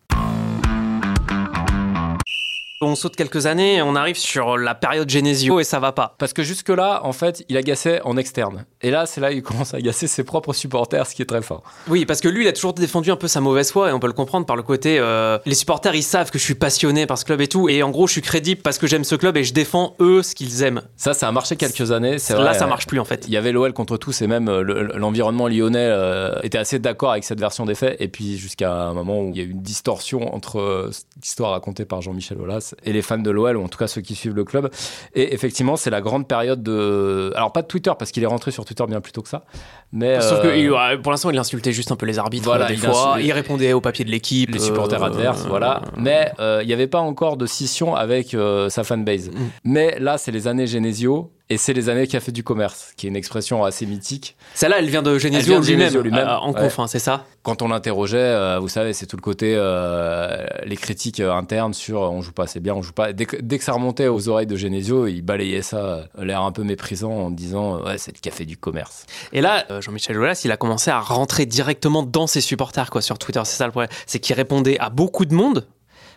On 2.79 2.93
saute 2.93 3.15
quelques 3.15 3.47
années 3.47 3.77
et 3.77 3.81
on 3.81 3.95
arrive 3.95 4.17
sur 4.17 4.55
la 4.55 4.75
période 4.75 5.09
Genesio 5.09 5.59
et 5.59 5.63
ça 5.63 5.79
va 5.79 5.93
pas. 5.93 6.13
Parce 6.19 6.31
que 6.31 6.43
jusque-là, 6.43 7.01
en 7.05 7.11
fait, 7.11 7.43
il 7.49 7.57
agaçait 7.57 8.01
en 8.03 8.17
externe. 8.17 8.65
Et 8.83 8.91
là, 8.91 9.07
c'est 9.07 9.19
là 9.19 9.33
qu'il 9.33 9.41
commence 9.41 9.73
à 9.73 9.77
agacer 9.77 10.05
ses 10.05 10.23
propres 10.23 10.53
supporters, 10.53 11.07
ce 11.07 11.15
qui 11.15 11.23
est 11.23 11.25
très 11.25 11.41
fort. 11.41 11.63
Oui, 11.87 12.05
parce 12.05 12.21
que 12.21 12.27
lui, 12.27 12.45
il 12.45 12.47
a 12.47 12.53
toujours 12.53 12.73
défendu 12.73 13.09
un 13.09 13.15
peu 13.15 13.27
sa 13.27 13.41
mauvaise 13.41 13.71
foi 13.71 13.89
et 13.89 13.93
on 13.93 13.99
peut 13.99 14.05
le 14.05 14.13
comprendre 14.13 14.45
par 14.45 14.55
le 14.55 14.61
côté. 14.61 14.99
euh, 14.99 15.39
les 15.47 15.55
supporters, 15.55 15.95
ils 15.95 16.03
savent 16.03 16.29
que 16.29 16.37
je 16.37 16.43
suis 16.43 16.53
passionné 16.53 17.07
par 17.07 17.17
ce 17.17 17.25
club 17.25 17.41
et 17.41 17.47
tout, 17.47 17.67
et 17.67 17.81
en 17.81 17.89
gros, 17.89 18.05
je 18.05 18.11
suis 18.11 18.21
crédible 18.21 18.61
parce 18.61 18.77
que 18.77 18.85
j'aime 18.85 19.03
ce 19.05 19.15
club 19.15 19.37
et 19.37 19.43
je 19.43 19.53
défends 19.55 19.95
eux 19.99 20.21
ce 20.21 20.35
qu'ils 20.35 20.61
aiment. 20.61 20.83
Ça, 20.97 21.15
ça 21.15 21.27
a 21.27 21.31
marché 21.31 21.55
quelques 21.55 21.91
années. 21.91 22.19
Là, 22.43 22.53
ça 22.53 22.67
marche 22.67 22.85
plus 22.85 22.99
en 22.99 23.05
fait. 23.05 23.25
Il 23.27 23.33
y 23.33 23.37
avait 23.37 23.53
l'OL 23.53 23.73
contre 23.73 23.97
tous 23.97 24.21
et 24.21 24.27
même 24.27 24.49
euh, 24.49 24.61
le- 24.61 24.83
l'environnement 24.95 25.47
lyonnais 25.47 25.79
euh, 25.79 26.39
était 26.43 26.59
assez 26.59 26.77
d'accord 26.77 27.09
avec 27.13 27.23
cette 27.23 27.39
version 27.39 27.65
des 27.65 27.73
faits. 27.73 27.97
Et 27.99 28.07
puis 28.07 28.37
jusqu'à 28.37 28.71
un 28.71 28.93
moment 28.93 29.19
où 29.21 29.31
il 29.31 29.37
y 29.37 29.41
a 29.41 29.43
eu 29.45 29.49
une 29.49 29.63
distorsion 29.63 30.35
entre 30.35 30.59
euh, 30.59 30.89
cette 30.91 31.25
histoire 31.25 31.53
racontée 31.53 31.85
par 31.85 32.03
Jean-Michel 32.03 32.39
Aulas 32.39 32.65
et 32.83 32.93
les 32.93 33.01
fans 33.01 33.17
de 33.17 33.29
l'OL, 33.31 33.57
ou 33.57 33.63
en 33.63 33.67
tout 33.67 33.77
cas 33.77 33.87
ceux 33.87 34.01
qui 34.01 34.15
suivent 34.15 34.35
le 34.35 34.43
club. 34.43 34.69
Et 35.13 35.33
effectivement, 35.33 35.75
c'est 35.75 35.89
la 35.89 36.01
grande 36.01 36.27
période 36.27 36.63
de... 36.63 37.31
Alors 37.35 37.51
pas 37.51 37.61
de 37.61 37.67
Twitter, 37.67 37.91
parce 37.97 38.11
qu'il 38.11 38.23
est 38.23 38.27
rentré 38.27 38.51
sur 38.51 38.65
Twitter 38.65 38.83
bien 38.87 39.01
plus 39.01 39.11
tôt 39.11 39.21
que 39.21 39.29
ça. 39.29 39.43
Mais, 39.91 40.19
Sauf 40.21 40.39
euh, 40.39 40.43
que 40.43 40.57
il- 40.57 40.71
ouais, 40.71 40.97
pour 40.97 41.11
l'instant, 41.11 41.29
il 41.29 41.37
insultait 41.37 41.71
juste 41.71 41.91
un 41.91 41.95
peu 41.95 42.05
les 42.05 42.19
arbitres 42.19 42.45
Voilà, 42.45 42.65
euh, 42.65 42.67
des 42.69 42.73
il 42.75 42.79
fois. 42.79 43.17
Il 43.19 43.31
répondait 43.31 43.73
au 43.73 43.81
papier 43.81 44.05
de 44.05 44.11
l'équipe. 44.11 44.51
les 44.51 44.59
supporters 44.59 45.01
euh, 45.03 45.07
adverses, 45.07 45.45
voilà. 45.47 45.81
Mais 45.97 46.31
euh, 46.39 46.59
il 46.63 46.67
n'y 46.67 46.73
avait 46.73 46.87
pas 46.87 46.99
encore 46.99 47.37
de 47.37 47.45
scission 47.45 47.95
avec 47.95 48.33
euh, 48.33 48.69
sa 48.69 48.83
fanbase. 48.83 49.29
Mm. 49.29 49.33
Mais 49.63 49.97
là, 49.99 50.17
c'est 50.17 50.31
les 50.31 50.47
années 50.47 50.67
Genesio. 50.67 51.31
Et 51.49 51.55
c'est 51.55 51.73
les 51.73 51.87
années 51.87 52.07
qui 52.07 52.17
a 52.17 52.19
fait 52.19 52.33
du 52.33 52.43
commerce, 52.43 52.91
qui 52.97 53.07
est 53.07 53.09
une 53.09 53.15
expression 53.15 53.63
assez 53.63 53.85
mythique. 53.85 54.35
Celle-là, 54.53 54.79
elle 54.79 54.89
vient 54.89 55.01
de 55.01 55.17
Genesio 55.17 55.61
lui-même, 55.61 55.79
Genesio 55.79 56.01
lui-même, 56.01 56.27
euh, 56.27 56.37
en 56.39 56.51
ouais. 56.51 56.59
conf, 56.59 56.79
hein, 56.79 56.87
c'est 56.87 56.99
ça? 56.99 57.23
Quand 57.41 57.61
on 57.61 57.69
l'interrogeait, 57.69 58.17
euh, 58.17 58.59
vous 58.59 58.67
savez, 58.67 58.91
c'est 58.91 59.05
tout 59.05 59.15
le 59.15 59.21
côté 59.21 59.53
euh, 59.55 60.45
les 60.65 60.75
critiques 60.75 61.21
euh, 61.21 61.31
internes 61.31 61.73
sur 61.73 62.01
on 62.01 62.21
joue 62.21 62.33
pas 62.33 62.43
assez 62.43 62.59
bien, 62.59 62.73
on 62.73 62.81
joue 62.81 62.91
pas. 62.91 63.13
Dès 63.13 63.25
que, 63.25 63.37
dès 63.37 63.57
que 63.57 63.63
ça 63.63 63.71
remontait 63.71 64.09
aux 64.09 64.27
oreilles 64.27 64.45
de 64.45 64.57
Genesio, 64.57 65.07
il 65.07 65.21
balayait 65.21 65.61
ça, 65.61 66.09
l'air 66.19 66.41
un 66.41 66.51
peu 66.51 66.63
méprisant, 66.63 67.13
en 67.13 67.31
disant 67.31 67.81
ouais 67.81 67.97
c'est 67.97 68.13
le 68.13 68.19
café 68.19 68.45
du 68.45 68.57
commerce. 68.57 69.05
Et 69.31 69.39
là, 69.39 69.65
Jean-Michel 69.79 70.17
Aulas, 70.17 70.41
il 70.43 70.51
a 70.51 70.57
commencé 70.57 70.91
à 70.91 70.99
rentrer 70.99 71.45
directement 71.45 72.03
dans 72.03 72.27
ses 72.27 72.41
supporters 72.41 72.89
quoi, 72.89 73.01
sur 73.01 73.17
Twitter. 73.17 73.41
C'est 73.45 73.55
ça 73.55 73.65
le 73.65 73.71
problème. 73.71 73.89
C'est 74.05 74.19
qu'il 74.19 74.35
répondait 74.35 74.77
à 74.79 74.89
beaucoup 74.89 75.23
de 75.23 75.33
monde. 75.33 75.65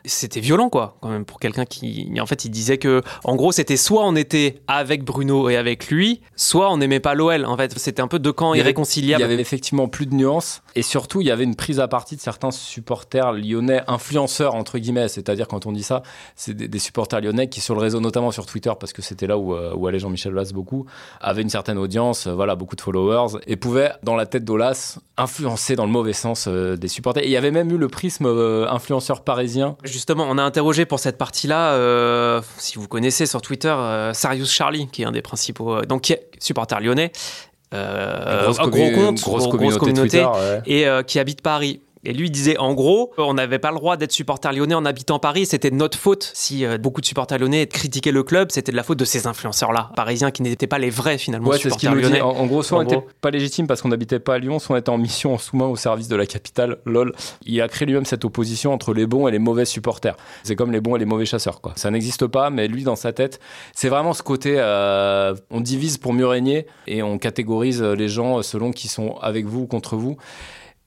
C'était 0.05 0.41
violent, 0.41 0.69
quoi, 0.69 0.97
quand 1.01 1.09
même, 1.09 1.25
pour 1.25 1.39
quelqu'un 1.41 1.65
qui. 1.65 2.11
En 2.21 2.27
fait, 2.27 2.45
il 2.45 2.51
disait 2.51 2.79
que, 2.79 3.03
en 3.25 3.37
gros, 3.37 3.53
c'était 3.53 3.77
soit 3.77 4.07
on 4.07 4.17
était 4.17 4.61
avec 4.67 5.05
Bruno 5.05 5.49
et 5.49 5.57
avec 5.57 5.89
lui, 5.89 6.21
soit 6.37 6.73
on 6.73 6.79
n'aimait 6.79 7.01
pas 7.01 7.15
l'OL. 7.15 7.45
En 7.45 7.57
fait, 7.57 7.79
c'était 7.79 8.03
un 8.03 8.09
peu 8.09 8.19
deux 8.19 8.33
camps 8.33 8.55
Il 8.55 8.59
irréconciliables. 8.59 9.23
Il 9.23 9.29
y 9.29 9.33
avait 9.33 9.41
effectivement 9.41 9.89
plus 9.89 10.07
de 10.07 10.15
nuances 10.15 10.63
et 10.75 10.83
surtout 10.83 11.21
il 11.21 11.27
y 11.27 11.31
avait 11.31 11.45
une 11.45 11.57
prise 11.57 11.81
à 11.81 11.89
partie 11.89 12.17
de 12.17 12.21
certains 12.21 12.51
supporters 12.51 13.33
lyonnais 13.33 13.83
influenceurs 13.87 14.55
entre 14.55 14.79
guillemets, 14.79 15.09
c'est-à-dire 15.09 15.49
quand 15.49 15.67
on 15.67 15.73
dit 15.73 15.83
ça, 15.83 16.03
c'est 16.37 16.55
des, 16.55 16.79
supporters 16.79 17.21
lyonnais 17.21 17.49
qui 17.49 17.61
sur 17.61 17.75
le 17.75 17.81
réseau, 17.81 18.01
notamment 18.01 18.31
sur 18.31 18.47
Twitter, 18.47 18.73
parce 18.79 18.93
que 18.93 19.03
c'était 19.03 19.27
là 19.27 19.37
où, 19.37 19.55
euh, 19.55 19.87
allait 19.87 19.99
Jean-Michel 19.99 20.33
Aulas 20.33 20.51
beaucoup, 20.53 20.87
avaient 21.21 21.43
une 21.43 21.51
certaine 21.51 21.79
audience, 21.79 22.27
euh, 22.27 22.33
voilà 22.33 22.55
beaucoup 22.55 22.77
de 22.77 22.81
followers 22.81 23.39
et 23.47 23.57
pouvaient 23.57 23.93
dans 24.03 24.17
la 24.17 24.27
tête 24.27 24.45
d'Aulas 24.45 24.99
influencer 25.17 25.77
dans 25.77 25.85
le 25.85 25.93
mauvais 25.93 26.13
sens 26.13 26.47
euh, 26.49 26.77
des 26.77 26.89
supporters. 26.89 27.23
Et 27.25 27.27
il 27.27 27.33
y 27.33 27.37
avait 27.37 27.51
même 27.51 27.71
eu 27.71 27.77
le 27.77 27.89
prisme 27.89 28.27
influenceur 28.69 29.23
parisien. 29.23 29.77
Justement, 29.85 30.27
on 30.29 30.39
a 30.39 30.43
interrogé 30.43 30.87
pour 30.87 30.99
cette 30.99 31.19
partie-là, 31.19 32.41
si 32.59 32.79
vous 32.79 32.89
connaissez 32.89 33.27
sur 33.27 33.43
Twitter, 33.43 33.75
Sarius 34.13 34.51
Charlie, 34.51 34.89
qui 34.89 35.03
est 35.03 35.05
un 35.05 35.13
des 35.13 35.23
principaux, 35.23 35.83
donc 35.83 36.03
qui 36.03 36.15
lyonnais, 36.81 37.13
euh, 37.75 38.45
Grosse 38.45 38.59
un 38.59 38.69
gros 38.69 38.91
compte, 38.91 39.21
grosse 39.21 39.43
gros- 39.49 39.51
communauté 39.79 39.93
Twitter, 39.95 40.25
ouais. 40.27 40.63
et 40.67 40.87
euh, 40.89 41.03
qui 41.03 41.19
habite 41.19 41.41
Paris. 41.43 41.81
Et 42.05 42.13
lui 42.15 42.27
il 42.29 42.31
disait 42.31 42.57
en 42.57 42.73
gros, 42.73 43.13
on 43.19 43.35
n'avait 43.35 43.59
pas 43.59 43.71
le 43.71 43.77
droit 43.77 43.97
d'être 43.97 44.13
supporter 44.13 44.53
lyonnais 44.53 44.75
en 44.75 44.87
habitant 44.87 45.19
Paris, 45.19 45.45
c'était 45.45 45.71
de 45.71 45.75
notre 45.77 45.99
faute. 45.99 46.31
Si 46.35 46.65
euh, 46.65 46.79
beaucoup 46.79 47.01
de 47.03 47.07
supporters 47.07 47.39
lyonnais 47.39 47.67
critiquaient 47.67 48.11
le 48.13 48.23
club, 48.23 48.51
c'était 48.51 48.73
de 48.73 48.77
la 48.77 48.83
faute 48.83 48.99
de 48.99 49.05
ces 49.05 49.27
influenceurs-là, 49.27 49.91
parisiens 49.97 50.31
qui 50.31 50.43
n'étaient 50.43 50.67
pas 50.67 50.79
les 50.79 50.89
vrais 50.89 51.19
finalement 51.19 51.49
Ouais, 51.51 51.59
c'est 51.59 51.69
ce 51.69 51.75
qu'il 51.77 51.89
supporters 51.91 51.95
nous 51.95 52.01
dit. 52.01 52.19
lyonnais. 52.19 52.21
En, 52.23 52.43
en 52.43 52.47
gros, 52.47 52.63
soit 52.63 52.79
En 52.79 52.81
on 52.81 52.85
n'était 52.85 53.05
pas 53.21 53.31
légitime 53.31 53.67
parce 53.67 53.83
qu'on 53.83 53.89
n'habitait 53.89 54.19
pas 54.19 54.35
à 54.35 54.39
Lyon, 54.39 54.59
soit 54.59 54.77
on 54.77 54.79
était 54.79 54.89
en 54.89 54.97
mission 54.99 55.35
en 55.35 55.39
sous-main 55.39 55.67
au 55.67 55.77
service 55.77 56.09
de 56.09 56.17
la 56.17 56.25
capitale. 56.27 56.79
Lol. 56.87 57.13
Il 57.45 57.61
a 57.61 57.69
créé 57.69 57.85
lui-même 57.87 58.07
cette 58.07 58.25
opposition 58.25 58.73
entre 58.73 58.95
les 58.95 59.07
bons 59.07 59.29
et 59.29 59.31
les 59.31 59.39
mauvais 59.39 59.67
supporters. 59.67 60.17
C'est 60.43 60.57
comme 60.57 60.73
les 60.73 60.81
bons 60.81 60.97
et 60.97 60.99
les 60.99 61.05
mauvais 61.05 61.27
chasseurs, 61.27 61.61
quoi. 61.61 61.73
Ça 61.77 61.91
n'existe 61.91 62.27
pas, 62.27 62.49
mais 62.49 62.67
lui, 62.67 62.83
dans 62.85 62.97
sa 62.97 63.13
tête, 63.13 63.41
c'est 63.75 63.89
vraiment 63.91 64.15
ce 64.15 64.23
côté, 64.23 64.55
euh, 64.59 65.35
on 65.51 65.61
divise 65.61 65.99
pour 65.99 66.15
mieux 66.15 66.27
régner 66.27 66.67
et 66.87 67.03
on 67.03 67.19
catégorise 67.19 67.83
les 67.83 68.09
gens 68.09 68.43
selon 68.43 68.71
qui 68.73 68.89
sont 68.89 69.17
avec 69.21 69.45
vous 69.45 69.61
ou 69.61 69.67
contre 69.67 69.97
vous. 69.97 70.17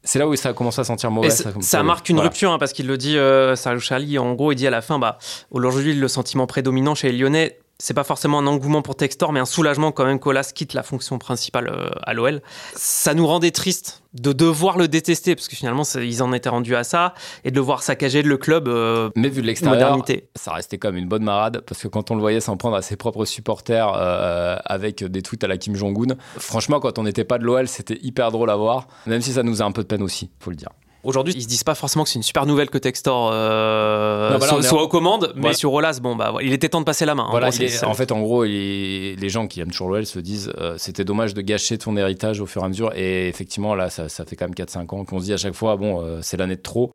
C'est 0.03 0.19
là 0.19 0.27
où 0.27 0.35
ça 0.35 0.49
a 0.49 0.53
commencé 0.53 0.81
à 0.81 0.83
sentir 0.83 1.09
mauvais. 1.11 1.29
Ça, 1.29 1.51
ça 1.61 1.81
marque 1.83 2.09
une 2.09 2.17
Voilà. 2.17 2.29
rupture 2.29 2.51
hein, 2.51 2.57
parce 2.59 2.73
qu'il 2.73 2.87
le 2.87 2.97
dit, 2.97 3.17
euh, 3.17 3.55
Sergio 3.55 3.79
Charlie, 3.79 4.19
en 4.19 4.33
gros, 4.33 4.51
il 4.51 4.55
dit 4.55 4.67
à 4.67 4.69
la 4.69 4.81
fin, 4.81 4.99
bah, 4.99 5.17
aujourd'hui, 5.51 5.93
le 5.95 6.07
sentiment 6.09 6.45
prédominant 6.45 6.93
chez 6.93 7.11
les 7.11 7.17
Lyonnais, 7.17 7.57
c'est 7.79 7.93
pas 7.93 8.03
forcément 8.03 8.39
un 8.39 8.47
engouement 8.47 8.81
pour 8.81 8.95
Textor, 8.95 9.33
mais 9.33 9.39
un 9.39 9.45
soulagement 9.45 9.91
quand 9.91 10.05
même 10.05 10.19
qu'Olas 10.19 10.51
quitte 10.53 10.73
la 10.73 10.83
fonction 10.83 11.17
principale 11.17 11.67
euh, 11.67 11.89
à 12.03 12.13
l'OL. 12.13 12.41
Ça 12.75 13.13
nous 13.13 13.27
rendait 13.27 13.51
triste 13.51 14.03
de 14.13 14.31
devoir 14.31 14.77
le 14.77 14.87
détester, 14.87 15.35
parce 15.35 15.47
que 15.47 15.55
finalement, 15.55 15.83
ils 15.95 16.21
en 16.21 16.33
étaient 16.33 16.49
rendus 16.49 16.75
à 16.75 16.83
ça, 16.83 17.13
et 17.43 17.51
de 17.51 17.55
le 17.55 17.61
voir 17.61 17.81
saccager 17.81 18.21
le 18.21 18.37
club 18.37 18.67
euh, 18.67 19.09
Mais 19.15 19.29
vu 19.29 19.41
de 19.41 19.47
l'extérieur, 19.47 19.97
ça 20.35 20.53
restait 20.53 20.77
comme 20.77 20.95
une 20.95 21.07
bonne 21.07 21.23
marade 21.23 21.63
parce 21.65 21.81
que 21.81 21.87
quand 21.87 22.11
on 22.11 22.15
le 22.15 22.21
voyait 22.21 22.39
s'en 22.39 22.57
prendre 22.57 22.75
à 22.75 22.81
ses 22.81 22.95
propres 22.95 23.25
supporters 23.25 23.91
euh, 23.95 24.55
avec 24.65 25.03
des 25.03 25.21
tweets 25.21 25.43
à 25.43 25.47
la 25.47 25.57
Kim 25.57 25.75
Jong-un, 25.75 26.15
franchement, 26.37 26.79
quand 26.79 26.99
on 26.99 27.03
n'était 27.03 27.23
pas 27.23 27.39
de 27.39 27.43
l'OL, 27.43 27.67
c'était 27.67 27.99
hyper 28.03 28.31
drôle 28.31 28.51
à 28.51 28.55
voir, 28.55 28.87
même 29.07 29.21
si 29.21 29.33
ça 29.33 29.43
nous 29.43 29.61
a 29.61 29.65
un 29.65 29.71
peu 29.71 29.81
de 29.81 29.87
peine 29.87 30.03
aussi, 30.03 30.29
faut 30.39 30.51
le 30.51 30.55
dire. 30.55 30.69
Aujourd'hui, 31.03 31.33
ils 31.35 31.43
se 31.43 31.47
disent 31.49 31.65
pas 31.65 31.75
forcément 31.75 32.05
que 32.05 32.09
c'est 32.09 32.15
une 32.19 32.23
super 32.23 32.45
nouvelle 32.45 32.69
que 32.69 32.77
Textor 32.77 33.29
euh, 33.33 34.31
Non, 34.31 34.39
soit, 34.61 34.79
en- 34.79 34.83
aux 34.83 34.87
commandes, 34.87 35.33
mais 35.35 35.41
Voilà. 35.41 35.55
sur 35.57 35.73
Olas, 35.73 35.99
bon, 36.01 36.15
bah, 36.15 36.33
il 36.41 36.53
était 36.53 36.69
temps 36.69 36.79
de 36.79 36.85
passer 36.85 37.05
la 37.05 37.13
main. 37.13 37.23
En 37.25 37.37
gros, 37.37 37.45
est- 37.47 37.67
ça. 37.67 37.89
en 37.89 37.93
fait, 37.93 38.13
en 38.13 38.21
gros, 38.21 38.45
il- 38.45 39.15
les 39.19 39.29
gens 39.29 39.47
qui 39.47 39.59
aiment 39.59 39.71
toujours 39.71 39.89
l'OL 39.89 40.05
se 40.05 40.19
disent 40.19 40.53
euh, 40.59 40.75
c'était 40.77 41.03
dommage 41.03 41.33
de 41.33 41.41
gâcher 41.41 41.77
ton 41.77 41.97
héritage 41.97 42.39
au 42.39 42.45
fur 42.45 42.61
et 42.61 42.65
à 42.65 42.67
mesure. 42.69 42.91
Et 42.95 43.27
effectivement, 43.27 43.75
là, 43.75 43.89
ça, 43.89 44.07
ça 44.07 44.23
fait 44.23 44.37
quand 44.37 44.45
même 44.45 44.55
4-5 44.55 44.93
ans 44.93 45.03
qu'on 45.03 45.19
se 45.19 45.25
dit 45.25 45.33
à 45.33 45.37
chaque 45.37 45.55
fois 45.55 45.75
bon, 45.75 46.01
euh, 46.01 46.19
c'est 46.21 46.37
l'année 46.37 46.55
de 46.55 46.61
trop. 46.61 46.91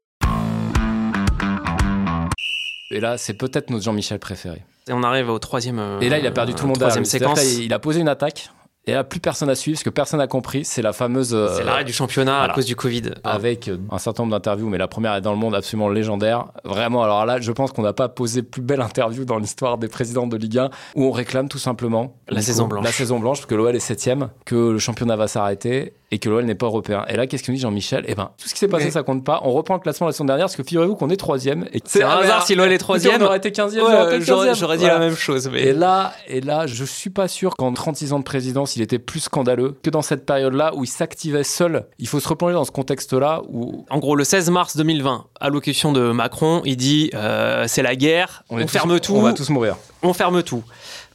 Et 2.90 3.00
là, 3.00 3.18
c'est 3.18 3.34
peut-être 3.34 3.68
notre 3.68 3.84
Jean-Michel 3.84 4.18
préféré. 4.18 4.62
Et 4.88 4.92
on 4.94 5.02
arrive 5.02 5.28
au 5.28 5.38
troisième. 5.38 5.98
Et 6.00 6.08
là, 6.08 6.18
il 6.18 6.26
a 6.26 6.30
perdu 6.30 6.54
tout 6.54 6.62
le 6.62 6.68
monde 6.68 6.78
Troisième 6.78 7.04
séquence. 7.04 7.36
Là, 7.36 7.44
il 7.44 7.72
a 7.74 7.78
posé 7.78 8.00
une 8.00 8.08
attaque. 8.08 8.48
Et 8.88 8.92
là, 8.94 9.04
plus 9.04 9.20
personne 9.20 9.50
à 9.50 9.54
suivre, 9.54 9.78
ce 9.78 9.84
que 9.84 9.90
personne 9.90 10.18
n'a 10.18 10.26
compris, 10.26 10.64
c'est 10.64 10.80
la 10.80 10.94
fameuse. 10.94 11.34
euh, 11.34 11.54
C'est 11.54 11.62
l'arrêt 11.62 11.84
du 11.84 11.92
championnat 11.92 12.38
voilà. 12.38 12.52
à 12.52 12.54
cause 12.54 12.64
du 12.64 12.74
Covid. 12.74 13.02
avec 13.22 13.68
euh, 13.68 13.76
un 13.90 13.98
certain 13.98 14.22
nombre 14.22 14.32
d'interviews, 14.34 14.66
mais 14.70 14.78
la 14.78 14.88
première 14.88 15.14
est 15.14 15.20
dans 15.20 15.32
le 15.32 15.36
monde 15.38 15.54
absolument 15.54 15.90
légendaire. 15.90 16.46
Vraiment, 16.64 17.02
alors 17.02 17.26
là, 17.26 17.38
je 17.38 17.52
pense 17.52 17.70
qu'on 17.72 17.82
n'a 17.82 17.92
pas 17.92 18.08
posé 18.08 18.42
plus 18.42 18.62
belle 18.62 18.80
interview 18.80 19.26
dans 19.26 19.36
l'histoire 19.36 19.76
des 19.76 19.88
présidents 19.88 20.26
de 20.26 20.38
Ligue 20.38 20.56
1, 20.58 20.70
où 20.96 21.04
on 21.04 21.10
réclame 21.10 21.50
tout 21.50 21.58
simplement 21.58 22.16
La 22.30 22.40
saison 22.40 22.62
coup, 22.64 22.70
blanche. 22.70 22.84
La 22.86 22.92
saison 22.92 23.18
blanche, 23.20 23.38
parce 23.40 23.46
que 23.46 23.54
l'OL 23.54 23.76
est 23.76 23.78
septième, 23.78 24.30
que 24.46 24.54
le 24.70 24.78
championnat 24.78 25.16
va 25.16 25.28
s'arrêter 25.28 25.92
et 26.10 26.18
que 26.18 26.28
l'OL 26.28 26.44
n'est 26.44 26.54
pas 26.54 26.66
européen. 26.66 27.04
Et 27.08 27.16
là, 27.16 27.26
qu'est-ce 27.26 27.42
que 27.42 27.50
nous 27.50 27.56
dit 27.56 27.60
Jean-Michel? 27.62 28.04
Eh 28.08 28.14
ben, 28.14 28.30
tout 28.40 28.48
ce 28.48 28.54
qui 28.54 28.60
s'est 28.60 28.68
passé, 28.68 28.86
Mais- 28.86 28.90
ça 28.92 29.02
compte 29.02 29.24
pas. 29.24 29.40
On 29.44 29.52
reprend 29.52 29.74
le 29.74 29.80
classement 29.80 30.06
la 30.06 30.12
saison 30.12 30.24
dernière, 30.24 30.46
parce 30.46 30.56
que 30.56 30.62
figurez-vous 30.62 30.96
qu'on 30.96 31.10
est 31.10 31.16
troisième. 31.16 31.66
et 31.72 31.80
C'est 31.84 32.02
un 32.02 32.08
hasard 32.08 32.46
si 32.46 32.54
l'OL 32.54 32.72
est 32.72 32.78
troisième. 32.78 33.20
On 33.22 33.26
aurait 33.26 33.36
été 33.38 33.50
15e, 33.52 33.82
Ouais, 33.82 33.90
j'aurais 33.92 34.16
été 34.16 34.24
j'aurais 34.24 34.48
15e. 34.48 34.54
j'aurais 34.58 34.76
dit 34.78 34.84
Voilà. 34.84 34.98
la 35.00 35.04
même 35.06 35.16
chose. 35.16 35.48
Mais... 35.52 35.62
Et 35.62 35.72
là, 35.72 36.12
et 36.26 36.40
là, 36.40 36.66
je 36.66 36.84
suis 36.84 37.10
pas 37.10 37.28
sûr 37.28 37.54
qu'en 37.56 37.72
36 37.72 38.12
ans 38.12 38.18
de 38.18 38.24
présidence, 38.24 38.76
il 38.76 38.82
était 38.82 38.98
plus 38.98 39.20
scandaleux 39.20 39.76
que 39.82 39.90
dans 39.90 40.02
cette 40.02 40.24
période-là 40.24 40.72
où 40.74 40.84
il 40.84 40.88
s'activait 40.88 41.44
seul. 41.44 41.86
Il 41.98 42.08
faut 42.08 42.20
se 42.20 42.28
replonger 42.28 42.54
dans 42.54 42.64
ce 42.64 42.70
contexte-là 42.70 43.42
où 43.48 43.84
En 43.90 43.98
gros, 43.98 44.16
le 44.16 44.24
16 44.24 44.50
mars 44.50 44.76
2020, 44.76 45.26
allocution 45.40 45.92
de 45.92 46.10
Macron, 46.12 46.62
il 46.64 46.76
dit 46.76 47.10
euh, 47.14 47.64
c'est 47.68 47.82
la 47.82 47.96
guerre, 47.96 48.44
on, 48.48 48.58
tous- 48.62 48.68
ferme 48.68 48.98
tout, 49.00 49.14
On 49.14 49.20
va 49.22 49.32
tous 49.34 49.50
mourir. 49.50 49.76
on 50.02 50.12
ferme 50.12 50.42
tout. 50.42 50.62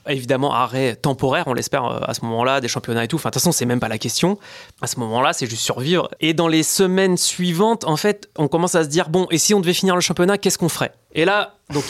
Évidemment, 0.07 0.53
arrêt 0.53 0.95
temporaire, 0.95 1.45
on 1.47 1.53
l'espère 1.53 1.85
euh, 1.85 1.99
à 2.03 2.13
ce 2.13 2.21
moment-là, 2.25 2.59
des 2.59 2.67
championnats 2.67 3.03
et 3.03 3.07
tout. 3.07 3.15
Enfin, 3.15 3.29
de 3.29 3.33
toute 3.33 3.41
façon, 3.41 3.51
c'est 3.51 3.65
même 3.65 3.79
pas 3.79 3.87
la 3.87 3.97
question. 3.97 4.37
À 4.81 4.87
ce 4.87 4.99
moment-là, 4.99 5.33
c'est 5.33 5.45
juste 5.45 5.61
survivre. 5.61 6.09
Et 6.19 6.33
dans 6.33 6.47
les 6.47 6.63
semaines 6.63 7.17
suivantes, 7.17 7.85
en 7.85 7.95
fait, 7.95 8.29
on 8.37 8.47
commence 8.47 8.75
à 8.75 8.83
se 8.83 8.89
dire 8.89 9.09
bon, 9.09 9.27
et 9.31 9.37
si 9.37 9.53
on 9.53 9.61
devait 9.61 9.73
finir 9.73 9.95
le 9.95 10.01
championnat, 10.01 10.37
qu'est-ce 10.37 10.57
qu'on 10.57 10.69
ferait? 10.69 10.93
Et 11.13 11.25
là, 11.25 11.55
donc 11.73 11.83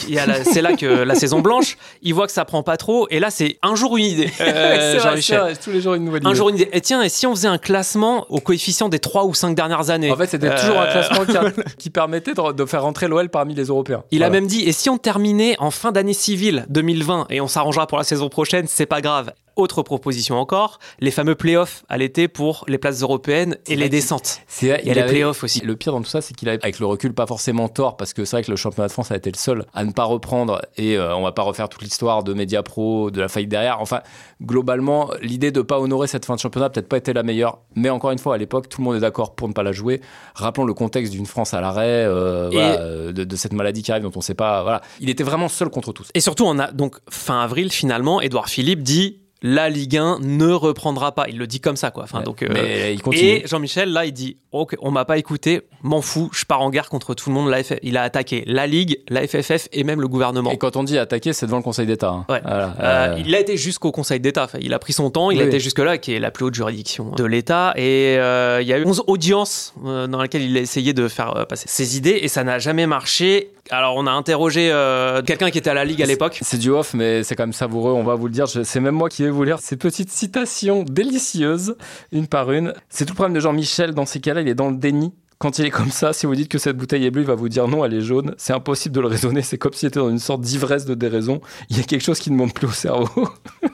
c'est 0.44 0.62
là 0.62 0.74
que 0.76 0.86
la 0.86 1.14
saison 1.14 1.40
blanche, 1.40 1.76
il 2.02 2.14
voit 2.14 2.26
que 2.26 2.32
ça 2.32 2.44
prend 2.44 2.62
pas 2.62 2.76
trop, 2.76 3.06
et 3.10 3.20
là, 3.20 3.30
c'est 3.30 3.58
un 3.62 3.74
jour 3.74 3.96
une 3.96 4.04
idée. 4.04 4.30
euh, 4.40 4.98
vrai, 5.00 5.54
tous 5.62 5.70
les 5.70 5.80
jours 5.80 5.94
une 5.94 6.04
nouvelle 6.04 6.22
Un 6.24 6.30
idée. 6.30 6.36
jour 6.36 6.48
une 6.48 6.56
idée. 6.56 6.68
Et 6.72 6.80
tiens, 6.80 7.02
et 7.02 7.08
si 7.08 7.26
on 7.26 7.34
faisait 7.34 7.48
un 7.48 7.58
classement 7.58 8.26
au 8.30 8.40
coefficient 8.40 8.88
des 8.88 8.98
3 8.98 9.24
ou 9.24 9.34
5 9.34 9.54
dernières 9.54 9.90
années 9.90 10.10
En 10.10 10.16
fait, 10.16 10.26
c'était 10.26 10.54
toujours 10.54 10.80
un 10.80 10.84
Euh, 10.86 10.92
classement 10.92 11.24
qui, 11.24 11.36
a- 11.36 11.52
qui 11.78 11.90
permettait 11.90 12.32
de, 12.34 12.52
de 12.52 12.64
faire 12.64 12.82
rentrer 12.82 13.08
l'OL 13.08 13.28
parmi 13.28 13.54
les 13.54 13.64
Européens. 13.64 14.02
Il 14.10 14.22
a 14.24 14.30
même 14.30 14.46
dit, 14.46 14.62
et 14.62 14.72
si 14.72 14.88
on 14.90 14.98
terminait 14.98 15.56
en 15.58 15.70
fin 15.70 15.92
d'année 15.92 16.14
civile 16.14 16.66
2020 16.68 17.26
et 17.30 17.40
on 17.40 17.48
s'arrangera 17.48 17.86
pour 17.86 17.98
la 17.98 18.04
saison 18.04 18.28
prochaine, 18.28 18.66
c'est 18.68 18.86
pas 18.86 19.00
grave. 19.00 19.32
Autre 19.56 19.82
proposition 19.82 20.36
encore, 20.36 20.78
les 20.98 21.10
fameux 21.10 21.34
playoffs 21.36 21.84
à 21.88 21.96
l'été 21.96 22.26
pour 22.28 22.64
les 22.66 22.76
places 22.78 23.02
européennes 23.02 23.56
et 23.68 23.76
les 23.76 23.88
descentes. 23.88 24.40
C'est- 24.48 24.66
Il 24.82 24.88
y 24.88 24.90
a 24.90 24.94
les 24.94 25.00
avait- 25.00 25.10
playoffs 25.10 25.44
aussi. 25.44 25.60
Le 25.60 25.76
pire 25.76 25.92
dans 25.92 26.00
tout 26.02 26.08
ça, 26.08 26.20
c'est 26.20 26.34
qu'il 26.34 26.48
avait, 26.48 26.58
avec 26.62 26.80
le 26.80 26.86
recul, 26.86 27.14
pas 27.14 27.26
forcément 27.26 27.68
tort, 27.68 27.96
parce 27.96 28.12
que 28.12 28.24
c'est 28.24 28.36
vrai 28.36 28.42
que 28.44 28.50
le 28.50 28.56
championnat 28.56 28.88
de 28.88 28.92
France 28.92 29.12
a 29.12 29.16
été 29.16 29.30
le 29.30 29.36
seul 29.38 29.64
à 29.72 29.84
ne 29.84 29.92
pas 29.92 30.04
reprendre, 30.04 30.60
et 30.76 30.96
euh, 30.98 31.14
on 31.14 31.22
va 31.22 31.32
pas 31.32 31.42
refaire 31.42 31.68
toute 31.68 31.82
l'histoire 31.82 32.24
de 32.24 32.34
Media 32.34 32.62
Pro, 32.64 33.10
de 33.12 33.20
la 33.20 33.28
faillite 33.28 33.48
derrière. 33.50 33.80
Enfin, 33.80 34.00
globalement, 34.42 35.10
l'idée 35.22 35.52
de 35.52 35.62
pas 35.62 35.78
honorer 35.78 36.06
cette 36.08 36.24
fin 36.24 36.34
de 36.34 36.40
championnat 36.40 36.70
peut-être 36.70 36.88
pas 36.88 36.96
été 36.96 37.12
la 37.12 37.22
meilleure, 37.22 37.58
mais 37.76 37.90
encore 37.90 38.10
une 38.10 38.18
fois, 38.18 38.34
à 38.34 38.38
l'époque, 38.38 38.68
tout 38.68 38.80
le 38.80 38.84
monde 38.84 38.96
est 38.96 39.00
d'accord 39.00 39.34
pour 39.34 39.48
ne 39.48 39.52
pas 39.52 39.62
la 39.62 39.72
jouer. 39.72 40.00
Rappelons 40.34 40.64
le 40.64 40.74
contexte 40.74 41.12
d'une 41.12 41.26
France 41.26 41.54
à 41.54 41.60
l'arrêt, 41.60 41.84
euh, 42.06 42.48
voilà, 42.52 42.80
euh, 42.80 43.12
de, 43.12 43.24
de 43.24 43.36
cette 43.36 43.52
maladie 43.52 43.82
qui 43.82 43.90
arrive 43.92 44.02
dont 44.04 44.12
on 44.16 44.20
sait 44.20 44.34
pas. 44.34 44.62
Voilà, 44.62 44.80
il 45.00 45.10
était 45.10 45.24
vraiment 45.24 45.48
seul 45.48 45.68
contre 45.70 45.92
tous. 45.92 46.08
Et 46.14 46.20
surtout, 46.20 46.44
on 46.44 46.58
a 46.58 46.72
donc 46.72 46.96
fin 47.08 47.40
avril 47.40 47.70
finalement, 47.70 48.20
Édouard 48.20 48.48
Philippe 48.48 48.82
dit 48.82 49.20
la 49.46 49.68
Ligue 49.68 49.98
1 49.98 50.20
ne 50.22 50.50
reprendra 50.52 51.12
pas. 51.14 51.26
Il 51.28 51.36
le 51.36 51.46
dit 51.46 51.60
comme 51.60 51.76
ça, 51.76 51.90
quoi. 51.90 52.04
Enfin, 52.04 52.22
donc, 52.22 52.42
euh, 52.42 52.48
mais 52.50 52.94
il 52.94 53.02
continue. 53.02 53.28
Et 53.28 53.46
Jean-Michel, 53.46 53.92
là, 53.92 54.06
il 54.06 54.12
dit 54.12 54.38
Ok, 54.52 54.74
on 54.80 54.90
m'a 54.90 55.04
pas 55.04 55.18
écouté, 55.18 55.60
m'en 55.82 56.00
fous, 56.00 56.30
je 56.32 56.44
pars 56.46 56.62
en 56.62 56.70
guerre 56.70 56.88
contre 56.88 57.12
tout 57.12 57.28
le 57.28 57.34
monde. 57.34 57.50
La 57.50 57.60
F- 57.60 57.78
Il 57.82 57.98
a 57.98 58.02
attaqué 58.02 58.42
la 58.46 58.66
Ligue, 58.66 59.00
la 59.10 59.26
FFF 59.26 59.68
et 59.72 59.84
même 59.84 60.00
le 60.00 60.08
gouvernement. 60.08 60.50
Et 60.50 60.56
quand 60.56 60.76
on 60.76 60.82
dit 60.84 60.96
attaquer, 60.96 61.32
c'est 61.34 61.44
devant 61.44 61.58
le 61.58 61.62
Conseil 61.62 61.86
d'État. 61.86 62.08
hein. 62.08 62.24
Ouais. 62.30 62.40
Voilà, 62.42 62.74
Euh, 62.80 63.18
il 63.18 63.34
a 63.34 63.40
été 63.40 63.56
jusqu'au 63.58 63.92
Conseil 63.92 64.18
d'État. 64.20 64.44
Enfin, 64.44 64.58
il 64.62 64.72
a 64.72 64.78
pris 64.78 64.92
son 64.94 65.10
temps. 65.10 65.30
Il 65.30 65.40
a 65.40 65.44
été 65.44 65.60
jusque-là, 65.60 65.98
qui 65.98 66.14
est 66.14 66.20
la 66.20 66.30
plus 66.30 66.46
haute 66.46 66.54
juridiction 66.54 67.10
de 67.10 67.24
l'État. 67.24 67.74
Et 67.76 68.16
euh, 68.18 68.60
il 68.62 68.66
y 68.68 68.72
a 68.72 68.78
eu 68.78 68.84
11 68.86 69.02
audiences 69.08 69.74
dans 69.84 70.22
lesquelles 70.22 70.42
il 70.42 70.56
a 70.56 70.60
essayé 70.60 70.92
de 70.94 71.06
faire 71.08 71.46
passer 71.48 71.66
ses 71.68 71.96
idées 71.98 72.18
et 72.22 72.28
ça 72.28 72.44
n'a 72.44 72.58
jamais 72.58 72.86
marché. 72.86 73.50
Alors, 73.70 73.96
on 73.96 74.06
a 74.06 74.10
interrogé 74.10 74.70
euh, 74.70 75.22
quelqu'un 75.22 75.50
qui 75.50 75.58
était 75.58 75.70
à 75.70 75.74
la 75.74 75.84
Ligue 75.84 76.02
à 76.02 76.06
l'époque. 76.06 76.38
C'est 76.42 76.58
du 76.58 76.70
off, 76.70 76.92
mais 76.92 77.22
c'est 77.22 77.34
quand 77.34 77.44
même 77.44 77.54
savoureux, 77.54 77.92
on 77.92 78.04
va 78.04 78.14
vous 78.14 78.26
le 78.26 78.32
dire. 78.32 78.46
C'est 78.46 78.80
même 78.80 78.94
moi 78.94 79.08
qui 79.08 79.22
vais 79.22 79.30
vous 79.30 79.44
lire 79.44 79.58
ces 79.60 79.76
petites 79.76 80.10
citations 80.10 80.82
délicieuses, 80.82 81.76
une 82.12 82.26
par 82.26 82.52
une. 82.52 82.74
C'est 82.90 83.06
tout 83.06 83.12
le 83.12 83.16
problème 83.16 83.34
de 83.34 83.40
Jean-Michel 83.40 83.94
dans 83.94 84.04
ces 84.04 84.20
cas-là, 84.20 84.42
il 84.42 84.48
est 84.48 84.54
dans 84.54 84.68
le 84.68 84.76
déni. 84.76 85.14
Quand 85.44 85.58
il 85.58 85.66
est 85.66 85.70
comme 85.70 85.90
ça, 85.90 86.14
si 86.14 86.24
vous 86.24 86.34
dites 86.34 86.48
que 86.48 86.56
cette 86.56 86.78
bouteille 86.78 87.04
est 87.04 87.10
bleue, 87.10 87.20
il 87.20 87.26
va 87.26 87.34
vous 87.34 87.50
dire 87.50 87.68
non, 87.68 87.84
elle 87.84 87.92
est 87.92 88.00
jaune. 88.00 88.34
C'est 88.38 88.54
impossible 88.54 88.94
de 88.94 89.02
le 89.02 89.08
raisonner. 89.08 89.42
C'est 89.42 89.58
comme 89.58 89.74
s'il 89.74 89.88
était 89.88 90.00
dans 90.00 90.08
une 90.08 90.18
sorte 90.18 90.40
d'ivresse 90.40 90.86
de 90.86 90.94
déraison. 90.94 91.42
Il 91.68 91.76
y 91.76 91.80
a 91.80 91.82
quelque 91.82 92.00
chose 92.00 92.18
qui 92.18 92.30
ne 92.30 92.36
monte 92.36 92.54
plus 92.54 92.66
au 92.66 92.70
cerveau. 92.70 93.28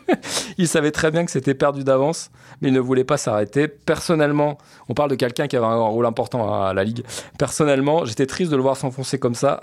il 0.58 0.66
savait 0.66 0.90
très 0.90 1.12
bien 1.12 1.24
que 1.24 1.30
c'était 1.30 1.54
perdu 1.54 1.84
d'avance, 1.84 2.32
mais 2.60 2.70
il 2.70 2.74
ne 2.74 2.80
voulait 2.80 3.04
pas 3.04 3.18
s'arrêter. 3.18 3.68
Personnellement, 3.68 4.58
on 4.88 4.94
parle 4.94 5.10
de 5.10 5.14
quelqu'un 5.14 5.46
qui 5.46 5.54
avait 5.54 5.64
un 5.64 5.76
rôle 5.76 6.06
important 6.06 6.60
à 6.60 6.74
la 6.74 6.82
Ligue. 6.82 7.04
Personnellement, 7.38 8.04
j'étais 8.04 8.26
triste 8.26 8.50
de 8.50 8.56
le 8.56 8.62
voir 8.62 8.76
s'enfoncer 8.76 9.20
comme 9.20 9.36
ça. 9.36 9.60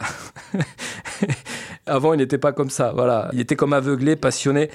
Avant, 1.87 2.13
il 2.13 2.19
n'était 2.19 2.37
pas 2.37 2.53
comme 2.53 2.69
ça. 2.69 2.93
Voilà, 2.95 3.29
il 3.33 3.41
était 3.41 3.57
comme 3.57 3.73
aveuglé, 3.73 4.15
passionné. 4.15 4.69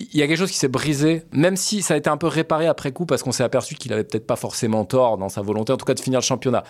Il 0.00 0.16
y 0.16 0.22
a 0.22 0.28
quelque 0.28 0.38
chose 0.38 0.50
qui 0.50 0.58
s'est 0.58 0.68
brisé, 0.68 1.24
même 1.32 1.56
si 1.56 1.82
ça 1.82 1.94
a 1.94 1.96
été 1.96 2.08
un 2.08 2.16
peu 2.16 2.28
réparé 2.28 2.66
après 2.66 2.92
coup, 2.92 3.04
parce 3.04 3.24
qu'on 3.24 3.32
s'est 3.32 3.42
aperçu 3.42 3.74
qu'il 3.74 3.92
avait 3.92 4.04
peut-être 4.04 4.26
pas 4.26 4.36
forcément 4.36 4.84
tort 4.84 5.18
dans 5.18 5.28
sa 5.28 5.42
volonté, 5.42 5.72
en 5.72 5.76
tout 5.76 5.84
cas 5.84 5.94
de 5.94 6.00
finir 6.00 6.20
le 6.20 6.24
championnat. 6.24 6.62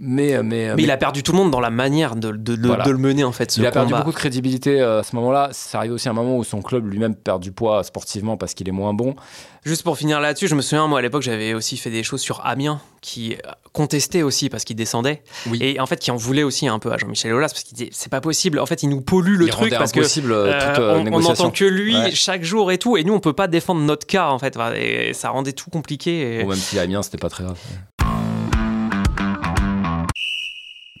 Mais, 0.00 0.42
mais, 0.42 0.74
Mais 0.76 0.82
il 0.84 0.90
a 0.90 0.96
perdu 0.96 1.22
tout 1.22 1.32
le 1.32 1.38
monde 1.38 1.50
dans 1.50 1.60
la 1.60 1.70
manière 1.70 2.14
de, 2.14 2.30
de- 2.30 2.54
de- 2.56 2.66
Voilà. 2.66 2.84
de 2.84 2.90
le 2.90 2.98
mener, 2.98 3.24
en 3.24 3.32
fait. 3.32 3.50
Ce 3.50 3.60
il 3.60 3.66
a 3.66 3.70
perdu 3.72 3.92
beaucoup 3.94 4.10
de 4.12 4.16
crédibilité 4.16 4.80
euh, 4.80 5.00
à 5.00 5.02
ce 5.02 5.16
moment-là. 5.16 5.48
C'est 5.52 5.76
arrivé 5.76 5.92
aussi 5.94 6.08
un 6.08 6.12
moment 6.12 6.36
où 6.36 6.44
son 6.44 6.62
club 6.62 6.86
lui-même 6.90 7.14
perd 7.16 7.42
du 7.42 7.50
poids 7.52 7.82
sportivement 7.82 8.36
parce 8.36 8.54
qu'il 8.54 8.68
est 8.68 8.72
moins 8.72 8.94
bon. 8.94 9.16
Juste 9.64 9.82
pour 9.82 9.98
finir 9.98 10.20
là-dessus, 10.20 10.46
je 10.48 10.54
me 10.54 10.62
souviens, 10.62 10.86
moi 10.86 11.00
à 11.00 11.02
l'époque, 11.02 11.22
j'avais 11.22 11.52
aussi 11.52 11.76
fait 11.76 11.90
des 11.90 12.02
choses 12.04 12.20
sur 12.20 12.46
Amiens 12.46 12.80
qui 13.00 13.34
euh, 13.34 13.50
contestait 13.72 14.22
aussi 14.22 14.48
parce 14.48 14.64
qu'il 14.64 14.76
descendait. 14.76 15.22
Oui. 15.50 15.58
Et 15.60 15.80
en 15.80 15.86
fait, 15.86 15.96
qui 15.98 16.10
en 16.12 16.16
voulait 16.16 16.44
aussi 16.44 16.68
un 16.68 16.78
peu 16.78 16.92
à 16.92 16.96
Jean-Michel 16.96 17.32
Aulas 17.32 17.48
parce 17.48 17.64
qu'il 17.64 17.76
disait 17.76 17.90
c'est 17.92 18.10
pas 18.10 18.20
possible. 18.20 18.60
En 18.60 18.66
fait, 18.66 18.82
il 18.84 18.88
nous 18.88 19.00
pollue 19.00 19.36
le 19.36 19.46
il 19.46 19.50
truc 19.50 19.70
parce 19.76 19.90
que. 19.92 20.00
euh, 20.00 20.32
euh, 20.32 20.52
toute 20.74 20.78
euh, 20.78 21.04
on- 21.12 21.20
n'entend 21.20 21.50
que 21.50 21.64
lui 21.64 21.96
Ouais. 21.96 22.10
chaque 22.12 22.44
jour 22.44 22.70
et 22.70 22.78
tout, 22.78 22.96
et 22.96 23.02
nous 23.04 23.14
on 23.14 23.20
peut 23.20 23.32
pas 23.32 23.48
défendre 23.48 23.80
notre 23.80 24.06
cas 24.06 24.28
en 24.28 24.38
fait, 24.38 24.56
et 24.76 25.12
ça 25.12 25.30
rendait 25.30 25.52
tout 25.52 25.70
compliqué. 25.70 26.38
et- 26.38 26.42
Bon, 26.44 26.50
même 26.50 26.58
si 26.58 26.78
Amiens, 26.78 27.02
c'était 27.02 27.18
pas 27.18 27.28
très 27.30 27.42
grave. 27.44 27.58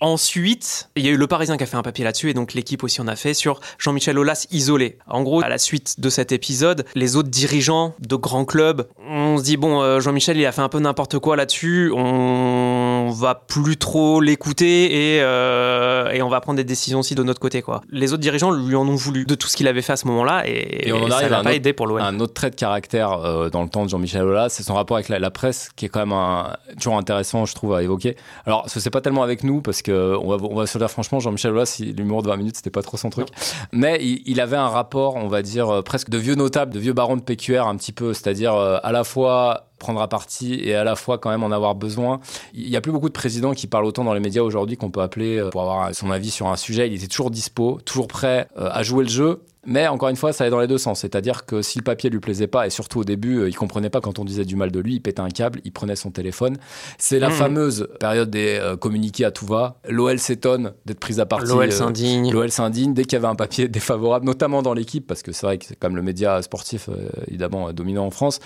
Ensuite, 0.00 0.90
il 0.96 1.04
y 1.04 1.08
a 1.08 1.12
eu 1.12 1.16
Le 1.16 1.26
Parisien 1.26 1.56
qui 1.56 1.64
a 1.64 1.66
fait 1.66 1.76
un 1.76 1.82
papier 1.82 2.04
là-dessus 2.04 2.30
et 2.30 2.34
donc 2.34 2.54
l'équipe 2.54 2.84
aussi 2.84 3.00
en 3.00 3.08
a 3.08 3.16
fait 3.16 3.34
sur 3.34 3.60
Jean-Michel 3.78 4.18
Aulas 4.18 4.46
isolé. 4.50 4.98
En 5.08 5.22
gros, 5.22 5.42
à 5.42 5.48
la 5.48 5.58
suite 5.58 6.00
de 6.00 6.10
cet 6.10 6.32
épisode, 6.32 6.84
les 6.94 7.16
autres 7.16 7.30
dirigeants 7.30 7.94
de 8.00 8.16
grands 8.16 8.44
clubs, 8.44 8.88
on 9.08 9.38
se 9.38 9.42
dit 9.42 9.56
bon, 9.56 9.82
euh, 9.82 10.00
Jean-Michel 10.00 10.36
il 10.36 10.46
a 10.46 10.52
fait 10.52 10.62
un 10.62 10.68
peu 10.68 10.78
n'importe 10.78 11.18
quoi 11.18 11.36
là-dessus, 11.36 11.90
on 11.94 12.67
va 13.10 13.34
plus 13.34 13.76
trop 13.76 14.20
l'écouter 14.20 15.16
et, 15.16 15.22
euh, 15.22 16.10
et 16.10 16.22
on 16.22 16.28
va 16.28 16.40
prendre 16.40 16.56
des 16.56 16.64
décisions 16.64 17.00
aussi 17.00 17.14
de 17.14 17.22
notre 17.22 17.40
côté 17.40 17.62
quoi. 17.62 17.80
Les 17.90 18.12
autres 18.12 18.22
dirigeants 18.22 18.50
lui 18.50 18.74
en 18.76 18.86
ont 18.88 18.94
voulu 18.94 19.24
de 19.24 19.34
tout 19.34 19.48
ce 19.48 19.56
qu'il 19.56 19.68
avait 19.68 19.82
fait 19.82 19.92
à 19.92 19.96
ce 19.96 20.06
moment-là 20.08 20.42
et, 20.46 20.88
Et 20.88 20.92
on 20.92 21.04
en 21.04 21.10
ça 21.10 21.22
n'a 21.22 21.28
pas 21.28 21.40
autre- 21.40 21.50
aidé 21.50 21.72
pour 21.72 21.86
l'OM. 21.86 21.98
Un 22.00 22.20
autre 22.20 22.34
trait 22.34 22.50
de 22.50 22.56
caractère 22.56 23.12
euh, 23.12 23.50
dans 23.50 23.62
le 23.62 23.68
temps 23.68 23.84
de 23.84 23.90
Jean-Michel 23.90 24.22
Aulas, 24.22 24.48
c'est 24.50 24.62
son 24.62 24.74
rapport 24.74 24.96
avec 24.96 25.08
la, 25.08 25.18
la 25.18 25.30
presse, 25.30 25.70
qui 25.76 25.84
est 25.86 25.88
quand 25.88 26.00
même 26.00 26.12
un, 26.12 26.54
toujours 26.80 26.96
intéressant, 26.96 27.44
je 27.46 27.54
trouve, 27.54 27.74
à 27.74 27.82
évoquer. 27.82 28.16
Alors, 28.46 28.68
ce 28.68 28.80
c'est 28.80 28.90
pas 28.90 29.00
tellement 29.00 29.22
avec 29.22 29.44
nous, 29.44 29.60
parce 29.60 29.82
que 29.82 30.16
on 30.20 30.28
va, 30.36 30.36
on 30.48 30.54
va 30.54 30.66
se 30.66 30.78
le 30.78 30.82
dire 30.84 30.90
franchement, 30.90 31.20
Jean-Michel 31.20 31.52
Aulas, 31.52 31.80
l'humour 31.96 32.22
de 32.22 32.28
20 32.28 32.36
minutes, 32.36 32.56
c'était 32.56 32.70
pas 32.70 32.82
trop 32.82 32.96
son 32.96 33.10
truc. 33.10 33.28
Mais 33.72 33.98
il, 34.00 34.22
il 34.26 34.40
avait 34.40 34.56
un 34.56 34.68
rapport, 34.68 35.16
on 35.16 35.28
va 35.28 35.42
dire, 35.42 35.68
euh, 35.68 35.82
presque 35.82 36.08
de 36.10 36.18
vieux 36.18 36.34
notable, 36.34 36.72
de 36.72 36.78
vieux 36.78 36.92
baron 36.92 37.16
de 37.16 37.22
PQR, 37.22 37.66
un 37.66 37.76
petit 37.76 37.92
peu, 37.92 38.12
c'est-à-dire 38.14 38.54
euh, 38.54 38.78
à 38.82 38.92
la 38.92 39.04
fois 39.04 39.67
prendre 39.78 40.00
à 40.00 40.08
partie 40.08 40.54
et 40.54 40.74
à 40.74 40.84
la 40.84 40.96
fois 40.96 41.18
quand 41.18 41.30
même 41.30 41.42
en 41.42 41.50
avoir 41.50 41.74
besoin. 41.74 42.20
Il 42.54 42.68
y 42.68 42.76
a 42.76 42.80
plus 42.80 42.92
beaucoup 42.92 43.08
de 43.08 43.14
présidents 43.14 43.54
qui 43.54 43.66
parlent 43.66 43.86
autant 43.86 44.04
dans 44.04 44.14
les 44.14 44.20
médias 44.20 44.42
aujourd'hui 44.42 44.76
qu'on 44.76 44.90
peut 44.90 45.02
appeler 45.02 45.38
euh, 45.38 45.50
pour 45.50 45.62
avoir 45.62 45.94
son 45.94 46.10
avis 46.10 46.30
sur 46.30 46.48
un 46.48 46.56
sujet. 46.56 46.88
Il 46.88 46.94
était 46.94 47.06
toujours 47.06 47.30
dispo, 47.30 47.78
toujours 47.84 48.08
prêt 48.08 48.48
euh, 48.58 48.68
à 48.72 48.82
jouer 48.82 49.04
le 49.04 49.10
jeu. 49.10 49.42
Mais 49.70 49.86
encore 49.86 50.08
une 50.08 50.16
fois, 50.16 50.32
ça 50.32 50.44
allait 50.44 50.50
dans 50.50 50.60
les 50.60 50.66
deux 50.66 50.78
sens. 50.78 51.00
C'est-à-dire 51.00 51.44
que 51.44 51.60
si 51.60 51.78
le 51.78 51.84
papier 51.84 52.08
lui 52.08 52.20
plaisait 52.20 52.46
pas, 52.46 52.66
et 52.66 52.70
surtout 52.70 53.00
au 53.00 53.04
début, 53.04 53.38
euh, 53.40 53.48
il 53.50 53.54
comprenait 53.54 53.90
pas 53.90 54.00
quand 54.00 54.18
on 54.18 54.24
disait 54.24 54.46
du 54.46 54.56
mal 54.56 54.70
de 54.70 54.80
lui, 54.80 54.94
il 54.94 55.00
pétait 55.00 55.20
un 55.20 55.28
câble, 55.28 55.60
il 55.64 55.72
prenait 55.72 55.94
son 55.94 56.10
téléphone. 56.10 56.56
C'est 56.96 57.18
la 57.18 57.28
Mhm. 57.28 57.34
fameuse 57.34 57.88
période 58.00 58.30
des 58.30 58.58
euh, 58.60 58.76
communiqués 58.78 59.26
à 59.26 59.30
tout 59.30 59.44
va. 59.44 59.76
L'OL 59.86 60.18
s'étonne 60.18 60.72
d'être 60.86 60.98
prise 61.00 61.20
à 61.20 61.26
partie. 61.26 61.46
L'OL 61.48 61.68
euh, 61.68 61.70
s'indigne. 61.70 62.32
L'OL 62.32 62.50
s'indigne 62.50 62.94
dès 62.94 63.02
qu'il 63.04 63.12
y 63.12 63.16
avait 63.16 63.26
un 63.28 63.34
papier 63.34 63.68
défavorable, 63.68 64.24
notamment 64.24 64.62
dans 64.62 64.72
l'équipe, 64.72 65.06
parce 65.06 65.22
que 65.22 65.32
c'est 65.32 65.44
vrai 65.44 65.58
que 65.58 65.66
c'est 65.66 65.78
comme 65.78 65.96
le 65.96 66.02
média 66.02 66.40
sportif, 66.40 66.88
euh, 66.88 67.08
évidemment, 67.26 67.70
dominant 67.74 68.06
en 68.06 68.10
France. 68.10 68.40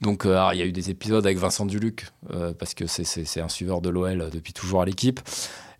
Donc, 0.00 0.22
il 0.26 0.58
y 0.58 0.62
a 0.62 0.66
eu 0.66 0.72
des 0.72 0.90
épisodes 0.90 1.26
avec 1.26 1.38
Vincent 1.38 1.66
Duluc, 1.66 2.06
parce 2.58 2.74
que 2.74 2.86
c'est- 2.86 3.40
un 3.40 3.48
suiveur 3.48 3.80
de 3.80 3.88
l'OL 3.88 4.30
depuis 4.32 4.52
toujours 4.52 4.82
à 4.82 4.84
l'équipe. 4.84 5.18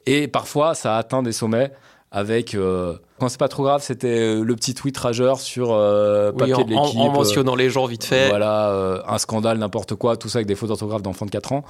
Et 0.06 0.26
parfois, 0.26 0.74
ça 0.74 0.96
a 0.96 0.98
atteint 0.98 1.22
des 1.22 1.32
sommets 1.32 1.70
avec. 2.10 2.54
euh, 2.54 2.94
quand 3.18 3.28
c'est 3.28 3.38
pas 3.40 3.48
trop 3.48 3.64
grave, 3.64 3.82
c'était 3.82 4.06
euh, 4.20 4.44
le 4.44 4.54
petit 4.54 4.74
tweet 4.74 4.96
rageur 4.96 5.40
sur 5.40 5.72
euh, 5.72 6.30
Oui, 6.30 6.38
papier 6.38 6.54
en, 6.54 6.62
de 6.62 6.70
l'équipe. 6.70 6.98
en 7.00 7.10
mentionnant 7.10 7.56
les 7.56 7.68
gens 7.68 7.86
vite 7.86 8.04
fait. 8.04 8.28
voilà, 8.28 8.70
euh, 8.70 9.00
un 9.08 9.18
scandale, 9.18 9.58
n'importe 9.58 9.96
quoi, 9.96 10.16
tout 10.16 10.28
ça 10.28 10.38
avec 10.38 10.46
des 10.46 10.54
fautes 10.54 10.68
d'orthographe 10.68 11.02
d'enfants 11.02 11.26
de 11.26 11.30
4 11.32 11.50
ans. 11.52 11.64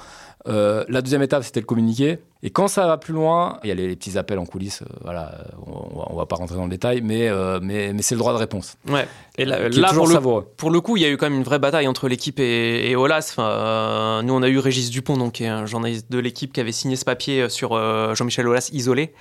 Euh, 0.47 0.85
la 0.89 1.01
deuxième 1.01 1.23
étape, 1.23 1.43
c'était 1.43 1.59
le 1.59 1.65
communiqué. 1.65 2.19
Et 2.43 2.51
quand 2.51 2.67
ça 2.67 2.85
va 2.85 2.97
plus 2.97 3.13
loin, 3.15 3.57
il 3.63 3.69
y 3.69 3.71
a 3.71 3.75
les, 3.75 3.87
les 3.87 3.95
petits 3.95 4.15
appels 4.19 4.37
en 4.37 4.45
coulisses. 4.45 4.83
voilà, 5.03 5.31
on, 5.65 5.71
va- 5.97 6.05
on 6.11 6.15
va 6.15 6.25
pas 6.27 6.35
rentrer 6.35 6.55
dans 6.55 6.65
le 6.65 6.69
détail, 6.69 7.01
mais, 7.01 7.29
mais, 7.63 7.91
mais 7.93 8.01
c'est 8.03 8.13
le 8.15 8.19
droit 8.19 8.31
de 8.33 8.37
réponse. 8.37 8.75
Ouais. 8.87 9.07
Et 9.39 9.45
là, 9.45 9.67
là, 9.69 9.69
toujours 9.89 9.93
pour 10.03 10.07
le 10.07 10.13
savoureux. 10.13 10.47
Pour 10.55 10.69
le 10.69 10.79
coup, 10.81 10.97
il 10.97 11.01
y 11.03 11.05
a 11.05 11.09
eu 11.09 11.17
quand 11.17 11.25
même 11.25 11.39
une 11.39 11.43
vraie 11.43 11.59
bataille 11.59 11.87
entre 11.87 12.07
l'équipe 12.07 12.39
et, 12.39 12.91
et 12.91 12.95
Olas. 12.95 13.27
Enfin, 13.35 14.21
nous, 14.23 14.33
on 14.35 14.43
a 14.43 14.47
eu 14.49 14.59
Régis 14.59 14.91
Dupont, 14.91 15.17
donc, 15.17 15.33
qui 15.33 15.45
est 15.45 15.47
un 15.47 15.65
journaliste 15.65 16.11
de 16.11 16.19
l'équipe, 16.19 16.53
qui 16.53 16.59
avait 16.61 16.71
signé 16.71 16.95
ce 16.95 17.05
papier 17.05 17.49
sur 17.49 17.71
Jean-Michel 18.15 18.47
Olas 18.47 18.69
isolé. 18.71 19.13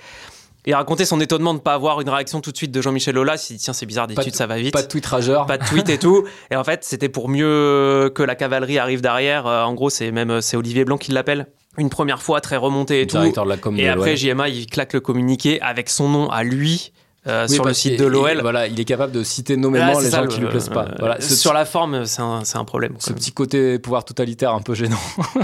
Et 0.66 0.74
raconté 0.74 1.04
son 1.06 1.20
étonnement 1.20 1.54
de 1.54 1.58
ne 1.58 1.62
pas 1.62 1.72
avoir 1.74 2.00
une 2.00 2.10
réaction 2.10 2.40
tout 2.40 2.52
de 2.52 2.56
suite 2.56 2.72
de 2.72 2.82
Jean-Michel 2.82 3.16
Olas. 3.16 3.46
Il 3.50 3.56
dit 3.56 3.62
Tiens, 3.62 3.72
c'est 3.72 3.86
bizarre, 3.86 4.06
Pas 4.06 4.14
d'habitude, 4.14 4.32
de- 4.32 4.36
ça 4.36 4.46
va 4.46 4.58
vite. 4.58 4.72
Pas 4.72 4.82
de 4.82 4.88
tweet 4.88 5.06
rageur. 5.06 5.46
Pas 5.46 5.56
de 5.58 5.64
tweet 5.64 5.88
et 5.88 5.98
tout. 5.98 6.24
Et 6.50 6.56
en 6.56 6.64
fait, 6.64 6.84
c'était 6.84 7.08
pour 7.08 7.28
mieux 7.28 8.10
que 8.14 8.22
la 8.22 8.34
cavalerie 8.34 8.78
arrive 8.78 9.00
derrière. 9.00 9.46
Euh, 9.46 9.62
en 9.62 9.72
gros, 9.74 9.88
c'est 9.90 10.10
même 10.10 10.40
c'est 10.42 10.56
Olivier 10.56 10.84
Blanc 10.84 10.98
qui 10.98 11.12
l'appelle. 11.12 11.46
Une 11.78 11.90
première 11.90 12.20
fois, 12.22 12.40
très 12.40 12.56
remonté 12.56 13.00
et 13.02 13.06
tout. 13.06 13.16
directeur 13.18 13.44
de 13.44 13.50
la 13.50 13.56
com 13.56 13.78
Et 13.78 13.88
après. 13.88 14.16
JMA, 14.16 14.48
il 14.48 14.66
claque 14.66 14.92
le 14.92 15.00
communiqué 15.00 15.60
avec 15.62 15.88
son 15.88 16.08
nom 16.08 16.28
à 16.28 16.42
lui 16.42 16.92
euh, 17.26 17.46
Oui, 17.48 17.54
sur 17.54 17.64
le 17.64 17.74
site 17.74 17.98
de 17.98 18.06
l'OL. 18.06 18.32
il- 18.36 18.40
Voilà, 18.40 18.66
il 18.68 18.80
est 18.80 18.84
capable 18.84 19.12
de 19.12 19.22
citer 19.22 19.56
nommément 19.56 19.98
les 20.00 20.10
ça, 20.10 20.18
gens 20.18 20.22
le- 20.22 20.28
qui 20.28 20.40
lui 20.40 20.48
plaisent 20.48 20.70
pas. 20.70 20.86
euh, 20.86 20.94
Voilà, 20.98 21.20
ce 21.20 21.34
sur 21.36 21.52
la 21.52 21.64
forme, 21.66 22.04
c'est 22.06 22.20
un, 22.22 22.64
problème. 22.64 22.94
ce 22.98 23.12
petit 23.12 23.32
côté 23.32 23.78
pouvoir 23.78 24.04
totalitaire 24.04 24.54
un 24.54 24.60
peu 24.60 24.74
gênant. 24.74 24.96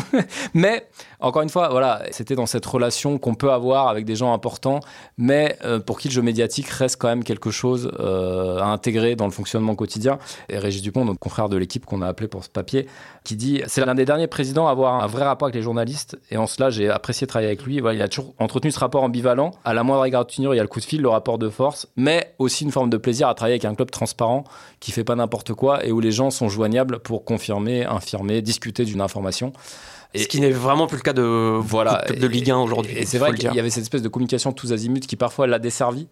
Mais 0.54 0.86
Encore 1.24 1.40
une 1.40 1.48
fois, 1.48 1.70
voilà, 1.70 2.02
c'était 2.10 2.34
dans 2.34 2.44
cette 2.44 2.66
relation 2.66 3.16
qu'on 3.16 3.34
peut 3.34 3.50
avoir 3.50 3.88
avec 3.88 4.04
des 4.04 4.14
gens 4.14 4.34
importants, 4.34 4.80
mais 5.16 5.56
euh, 5.64 5.80
pour 5.80 5.98
qui 5.98 6.08
le 6.08 6.12
jeu 6.12 6.20
médiatique 6.20 6.68
reste 6.68 7.00
quand 7.00 7.08
même 7.08 7.24
quelque 7.24 7.50
chose 7.50 7.90
euh, 7.98 8.58
à 8.58 8.66
intégrer 8.66 9.16
dans 9.16 9.24
le 9.24 9.30
fonctionnement 9.30 9.74
quotidien. 9.74 10.18
Et 10.50 10.58
Régis 10.58 10.82
Dupont, 10.82 11.06
notre 11.06 11.18
confrère 11.18 11.48
de 11.48 11.56
l'équipe 11.56 11.86
qu'on 11.86 12.02
a 12.02 12.08
appelé 12.08 12.28
pour 12.28 12.44
ce 12.44 12.50
papier, 12.50 12.86
qui 13.24 13.36
dit 13.36 13.62
c'est 13.66 13.82
l'un 13.86 13.94
des 13.94 14.04
derniers 14.04 14.26
présidents 14.26 14.68
à 14.68 14.70
avoir 14.70 15.02
un 15.02 15.06
vrai 15.06 15.24
rapport 15.24 15.46
avec 15.46 15.54
les 15.54 15.62
journalistes. 15.62 16.18
Et 16.30 16.36
en 16.36 16.46
cela, 16.46 16.68
j'ai 16.68 16.90
apprécié 16.90 17.26
travailler 17.26 17.48
avec 17.48 17.62
lui. 17.62 17.76
Il 17.76 18.02
a 18.02 18.08
toujours 18.08 18.34
entretenu 18.38 18.70
ce 18.70 18.78
rapport 18.78 19.02
ambivalent. 19.02 19.52
À 19.64 19.72
la 19.72 19.82
moindre 19.82 20.04
égratignure, 20.04 20.52
il 20.52 20.58
y 20.58 20.60
a 20.60 20.64
le 20.64 20.68
coup 20.68 20.80
de 20.80 20.84
fil, 20.84 21.00
le 21.00 21.08
rapport 21.08 21.38
de 21.38 21.48
force, 21.48 21.88
mais 21.96 22.34
aussi 22.38 22.64
une 22.64 22.70
forme 22.70 22.90
de 22.90 22.98
plaisir 22.98 23.28
à 23.28 23.34
travailler 23.34 23.54
avec 23.54 23.64
un 23.64 23.74
club 23.74 23.90
transparent 23.90 24.44
qui 24.78 24.92
fait 24.92 25.04
pas 25.04 25.16
n'importe 25.16 25.54
quoi 25.54 25.86
et 25.86 25.90
où 25.90 26.00
les 26.00 26.12
gens 26.12 26.28
sont 26.28 26.50
joignables 26.50 26.98
pour 26.98 27.24
confirmer, 27.24 27.86
infirmer, 27.86 28.42
discuter 28.42 28.84
d'une 28.84 29.00
information. 29.00 29.54
Ce 30.14 30.26
qui 30.28 30.40
n'est 30.40 30.50
vraiment 30.50 30.86
plus 30.86 30.96
le 30.96 31.02
cas 31.02 31.12
de, 31.12 31.22
Voilà. 31.60 32.04
de, 32.08 32.14
de 32.14 32.26
Ligue 32.26 32.50
1 32.50 32.56
aujourd'hui. 32.58 32.96
Et 32.96 33.06
c'est 33.06 33.18
vrai 33.18 33.34
qu'il 33.34 33.52
y 33.52 33.58
avait 33.60 33.70
cette 33.70 33.82
espèce 33.82 34.02
de 34.02 34.08
communication 34.08 34.52
tous 34.52 34.72
azimuts 34.72 35.00
qui 35.00 35.16
parfois 35.16 35.46
l'a 35.46 35.58
desservi 35.58 36.06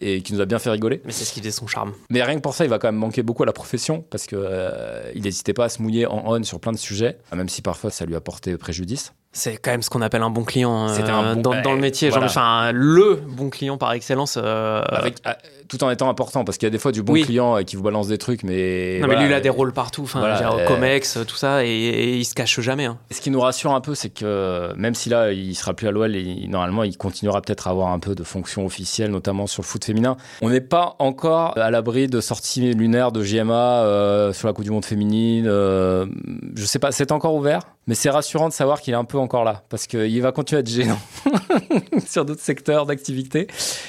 et 0.00 0.22
qui 0.22 0.32
nous 0.32 0.40
a 0.40 0.46
bien 0.46 0.58
fait 0.58 0.70
rigoler. 0.70 1.00
Mais 1.04 1.12
c'est 1.12 1.24
ce 1.24 1.32
qui 1.32 1.40
faisait 1.40 1.50
son 1.50 1.66
charme. 1.66 1.92
Mais 2.10 2.22
rien 2.22 2.36
que 2.36 2.40
pour 2.40 2.54
ça, 2.54 2.64
il 2.64 2.70
va 2.70 2.78
quand 2.78 2.88
même 2.88 2.96
manquer 3.00 3.22
beaucoup 3.22 3.42
à 3.42 3.46
la 3.46 3.52
profession 3.52 4.04
parce 4.10 4.26
que 4.26 4.36
euh, 4.38 5.10
il 5.14 5.22
n'hésitait 5.22 5.52
pas 5.54 5.64
à 5.64 5.68
se 5.68 5.82
mouiller 5.82 6.06
en 6.06 6.22
on 6.26 6.42
sur 6.44 6.60
plein 6.60 6.72
de 6.72 6.76
sujets, 6.78 7.18
même 7.34 7.48
si 7.48 7.62
parfois 7.62 7.90
ça 7.90 8.06
lui 8.06 8.14
a 8.14 8.20
porté 8.20 8.56
préjudice. 8.56 9.12
C'est 9.30 9.58
quand 9.58 9.70
même 9.70 9.82
ce 9.82 9.90
qu'on 9.90 10.00
appelle 10.00 10.22
un 10.22 10.30
bon 10.30 10.42
client 10.42 10.88
euh, 10.88 10.94
C'était 10.94 11.10
un 11.10 11.34
bon- 11.34 11.42
dans, 11.42 11.60
dans 11.62 11.72
le 11.74 11.80
métier. 11.80 12.08
Voilà. 12.08 12.26
enfin, 12.26 12.72
le 12.72 13.16
bon 13.28 13.50
client 13.50 13.76
par 13.76 13.92
excellence. 13.92 14.36
euh, 14.42 14.82
Avec, 14.88 15.16
euh, 15.26 15.32
tout 15.68 15.84
en 15.84 15.90
étant 15.90 16.08
important 16.08 16.44
parce 16.44 16.56
qu'il 16.56 16.66
y 16.66 16.68
a 16.68 16.70
des 16.70 16.78
fois 16.78 16.92
du 16.92 17.02
bon 17.02 17.12
Oui. 17.12 17.22
client 17.24 17.58
euh, 17.58 17.62
qui 17.62 17.76
vous 17.76 17.82
balance 17.82 18.08
des 18.08 18.16
trucs, 18.16 18.42
mais 18.42 18.98
non, 19.00 19.06
voilà. 19.06 19.20
mais 19.20 19.26
lui, 19.26 19.32
il 19.32 19.34
a 19.36 19.40
des 19.40 19.50
rôles 19.50 19.72
partout. 19.74 20.02
Enfin, 20.04 20.20
Voilà, 20.20 20.64
Comex, 20.66 21.18
tout 21.28 21.36
ça, 21.36 21.64
et, 21.64 21.68
et 21.68 22.16
il 22.16 22.24
se 22.24 22.34
cache 22.34 22.58
jamais. 22.60 22.86
hein. 22.86 22.96
Ce 23.10 23.20
qui 23.20 23.30
nous 23.30 23.38
rassure 23.40 23.74
un 23.74 23.82
peu, 23.82 23.94
c'est 23.94 24.08
que 24.08 24.72
même 24.76 24.94
si 24.94 25.10
là, 25.10 25.30
il 25.30 25.54
sera 25.54 25.74
plus 25.74 25.86
à 25.86 25.90
l'OL, 25.90 26.16
et 26.16 26.46
normalement, 26.48 26.82
il 26.82 26.96
continuera 26.96 27.42
peut-être 27.42 27.68
à 27.68 27.70
avoir 27.70 27.88
un 27.92 27.98
peu 27.98 28.14
de 28.14 28.24
fonction 28.24 28.64
officielle, 28.64 29.10
notamment 29.10 29.46
sur 29.46 29.60
le 29.62 29.66
foot 29.66 29.84
féminin. 29.84 30.16
On 30.40 30.48
n'est 30.48 30.62
pas 30.62 30.96
encore 31.00 31.56
à 31.58 31.70
l'abri 31.70 32.06
de 32.08 32.20
sorties 32.22 32.72
lunaires 32.72 33.12
de 33.12 33.22
JMA 33.22 33.82
euh, 33.84 34.32
sur 34.32 34.48
la 34.48 34.54
Coupe 34.54 34.64
du 34.64 34.70
Monde 34.70 34.86
féminine. 34.86 35.44
je 35.44 36.64
sais 36.64 36.78
pas, 36.78 36.92
c'est 36.92 37.12
encore 37.12 37.34
ouvert, 37.34 37.60
mais 37.88 37.96
c'est 37.96 38.10
rassurant 38.10 38.48
de 38.48 38.52
savoir 38.52 38.80
qu'il 38.80 38.94
est 38.94 38.96
un 38.96 39.04
peu 39.04 39.18
encore 39.18 39.42
là, 39.42 39.64
parce 39.68 39.88
qu'il 39.88 40.22
va 40.22 40.30
continuer 40.30 40.58
à 40.58 40.60
être 40.60 40.68
gênant 40.68 40.98
sur 42.06 42.24
d'autres 42.24 42.40
secteurs 42.42 42.86
d'activité. 42.86 43.48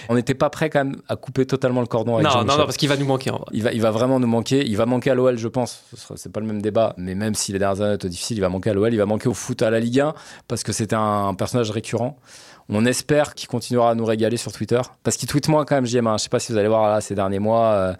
On 0.09 0.15
n'était 0.15 0.33
pas 0.33 0.49
prêt 0.49 0.69
quand 0.71 0.83
même 0.85 0.95
à 1.07 1.15
couper 1.15 1.45
totalement 1.45 1.81
le 1.81 1.87
cordon 1.87 2.15
avec 2.15 2.25
Non, 2.27 2.43
non, 2.43 2.57
non, 2.57 2.65
parce 2.65 2.77
qu'il 2.77 2.89
va 2.89 2.97
nous 2.97 3.05
manquer. 3.05 3.29
en 3.29 3.37
vrai. 3.37 3.45
Il 3.51 3.61
va, 3.61 3.71
il 3.73 3.81
va 3.81 3.91
vraiment 3.91 4.19
nous 4.19 4.27
manquer. 4.27 4.65
Il 4.65 4.75
va 4.77 4.85
manquer 4.87 5.11
à 5.11 5.15
l'OL, 5.15 5.37
je 5.37 5.47
pense. 5.47 5.83
C'est 6.15 6.31
pas 6.31 6.39
le 6.39 6.47
même 6.47 6.61
débat. 6.61 6.93
Mais 6.97 7.13
même 7.13 7.35
si 7.35 7.51
les 7.51 7.59
dernières 7.59 7.81
années 7.83 7.93
étaient 7.95 8.09
difficiles, 8.09 8.37
il 8.37 8.41
va 8.41 8.49
manquer 8.49 8.71
à 8.71 8.73
l'OL. 8.73 8.91
Il 8.93 8.97
va 8.97 9.05
manquer 9.05 9.27
au 9.29 9.33
foot 9.33 9.61
à 9.61 9.69
la 9.69 9.79
Ligue 9.79 9.99
1 9.99 10.13
parce 10.47 10.63
que 10.63 10.71
c'était 10.71 10.95
un 10.95 11.33
personnage 11.35 11.69
récurrent. 11.69 12.17
On 12.69 12.85
espère 12.85 13.35
qu'il 13.35 13.47
continuera 13.49 13.91
à 13.91 13.95
nous 13.95 14.05
régaler 14.05 14.37
sur 14.37 14.51
Twitter 14.51 14.79
parce 15.03 15.17
qu'il 15.17 15.27
tweet 15.27 15.47
moins 15.49 15.65
quand 15.65 15.75
même, 15.75 15.85
JM. 15.85 16.09
Je 16.17 16.23
sais 16.23 16.29
pas 16.29 16.39
si 16.39 16.51
vous 16.51 16.57
allez 16.57 16.67
voir 16.69 16.89
là 16.89 17.01
ces 17.01 17.15
derniers 17.15 17.39
mois. 17.39 17.65
euh, 17.73 17.93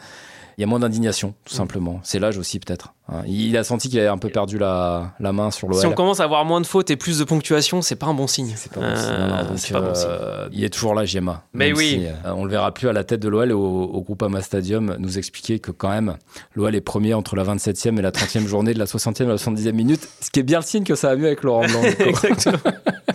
il 0.60 0.62
y 0.62 0.66
a 0.66 0.68
moins 0.68 0.80
d'indignation, 0.80 1.34
tout 1.46 1.54
simplement. 1.54 2.02
C'est 2.04 2.20
l'âge 2.20 2.38
aussi, 2.38 2.60
peut-être. 2.60 2.94
hein. 3.08 3.22
Il 3.26 3.56
a 3.56 3.64
senti 3.64 3.88
qu'il 3.88 3.98
avait 3.98 4.10
un 4.10 4.18
peu 4.18 4.28
perdu 4.28 4.58
la, 4.58 5.14
la 5.22 5.32
main 5.32 5.52
sur 5.52 5.70
l'OL. 5.70 5.80
Si 5.80 5.86
on 5.86 5.94
commence 5.94 6.20
à 6.20 6.26
avoir 6.26 6.44
moins 6.44 6.60
de 6.60 6.66
fautes 6.68 6.92
et 6.92 6.98
plus 6.98 7.18
de 7.18 7.24
ponctuation, 7.24 7.82
c'est 7.82 7.96
pas 7.96 8.08
un 8.08 8.14
bon 8.14 8.28
signe. 8.28 8.52
C'est 8.58 8.70
pas 8.70 8.82
bon 8.82 8.94
signe. 8.98 9.10
Non, 9.18 9.28
non, 9.30 9.44
donc, 9.46 9.58
c'est 9.58 9.72
pas 9.72 9.80
bon 9.80 9.96
signe. 9.96 10.10
il 10.52 10.66
est 10.66 10.70
toujours 10.70 10.94
là, 10.96 11.06
Gemma. 11.06 11.44
Mais 11.54 11.72
oui. 11.72 12.02
si, 12.02 12.06
euh, 12.08 12.34
on 12.36 12.44
le 12.44 12.52
verra 12.52 12.74
plus 12.74 12.90
à 12.90 12.94
la 12.94 13.06
tête 13.06 13.22
de 13.22 13.30
l'OL 13.30 13.50
et 13.50 13.54
au, 13.54 13.62
au 13.64 14.02
Groupama 14.02 14.42
Stadium 14.42 14.98
nous 15.00 15.18
expliquer 15.18 15.60
que 15.60 15.72
quand 15.72 15.90
même, 15.92 16.18
l'OL 16.56 16.76
est 16.76 16.82
premier 16.82 17.14
entre 17.14 17.38
la 17.38 17.46
27e 17.46 17.98
et 17.98 18.02
la 18.02 18.12
30e 18.12 18.46
journée 18.48 18.74
de 18.74 18.80
la 18.80 18.86
60e 18.86 19.24
et 19.24 19.28
la 19.28 19.36
70e 19.38 19.72
minute. 19.72 20.06
Ce 20.20 20.30
qui 20.30 20.42
est 20.42 20.44
bien 20.44 20.60
le 20.60 20.66
signe 20.66 20.84
que 20.84 20.96
ça 20.96 21.08
va 21.08 21.16
mieux 21.16 21.28
avec 21.28 21.42
Laurent 21.44 21.66
Blanc. 21.66 21.84
Exactement. 22.00 22.58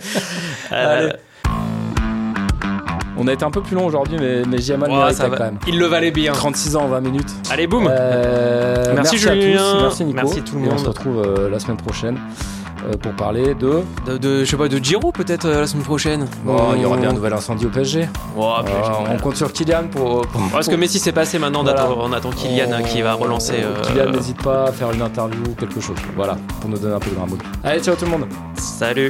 Allez. 0.71 1.13
On 3.17 3.27
a 3.27 3.33
été 3.33 3.45
un 3.45 3.51
peu 3.51 3.61
plus 3.61 3.75
long 3.75 3.85
aujourd'hui, 3.85 4.17
mais, 4.19 4.43
mais 4.47 4.59
ça 4.61 4.75
va. 4.77 5.37
quand 5.37 5.43
même. 5.45 5.57
Il 5.67 5.79
le 5.79 5.85
valait 5.85 6.11
bien. 6.11 6.33
36 6.33 6.75
ans 6.75 6.83
en 6.83 6.87
20 6.89 7.01
minutes. 7.01 7.29
Allez, 7.49 7.67
boum 7.67 7.87
Euh, 7.89 8.91
Merci, 8.93 9.15
à 9.15 9.33
Julien. 9.33 9.57
tous, 9.73 9.81
merci 9.81 10.05
Nico. 10.05 10.15
Merci 10.21 10.41
tout 10.41 10.55
le 10.57 10.65
Et 10.65 10.67
on 10.67 10.71
monde. 10.71 10.79
se 10.79 10.87
retrouve 10.87 11.21
euh, 11.25 11.49
la 11.49 11.59
semaine 11.59 11.77
prochaine 11.77 12.17
euh, 12.87 12.91
pour 13.01 13.13
parler 13.13 13.53
de. 13.55 13.81
de, 14.05 14.17
de- 14.17 14.39
je 14.43 14.49
sais 14.49 14.57
pas, 14.57 14.67
de 14.67 14.77
Giro 14.83 15.11
peut-être 15.11 15.45
euh, 15.45 15.61
la 15.61 15.67
semaine 15.67 15.83
prochaine. 15.85 16.27
Bon, 16.43 16.73
il 16.75 16.81
y 16.81 16.85
aura 16.85 16.97
bien 16.97 17.09
un 17.09 17.13
nouvel 17.13 17.33
incendie 17.33 17.65
au 17.65 17.69
PSG. 17.69 18.09
Oh, 18.37 18.53
on 19.09 19.17
compte 19.17 19.37
sur 19.37 19.51
Kylian 19.53 19.87
pour. 19.89 20.21
pour- 20.27 20.41
Parce 20.51 20.67
que 20.67 20.75
Messi 20.75 20.99
s'est 20.99 21.11
passé 21.13 21.39
maintenant, 21.39 21.61
on 21.61 21.63
Voilà. 21.63 21.83
attend- 21.83 21.97
on 22.01 22.11
attend 22.13 22.29
Kylian 22.31 22.71
euh, 22.71 22.81
qui 22.81 23.01
va 23.01 23.13
relancer. 23.13 23.55
euh, 23.63 23.81
Kylian 23.83 24.11
n'hésite 24.11 24.41
pas 24.43 24.65
à 24.65 24.71
faire 24.73 24.91
une 24.91 25.01
interview 25.01 25.41
ou 25.49 25.53
quelque 25.55 25.79
chose. 25.79 25.95
Voilà, 26.15 26.35
pour 26.59 26.69
nous 26.69 26.77
donner 26.77 26.95
un 26.95 26.99
peu 26.99 27.09
de 27.11 27.15
grain 27.15 27.25
Allez, 27.63 27.79
ciao 27.81 27.95
tout 27.95 28.05
le 28.05 28.11
monde. 28.11 28.25
Salut 28.57 29.09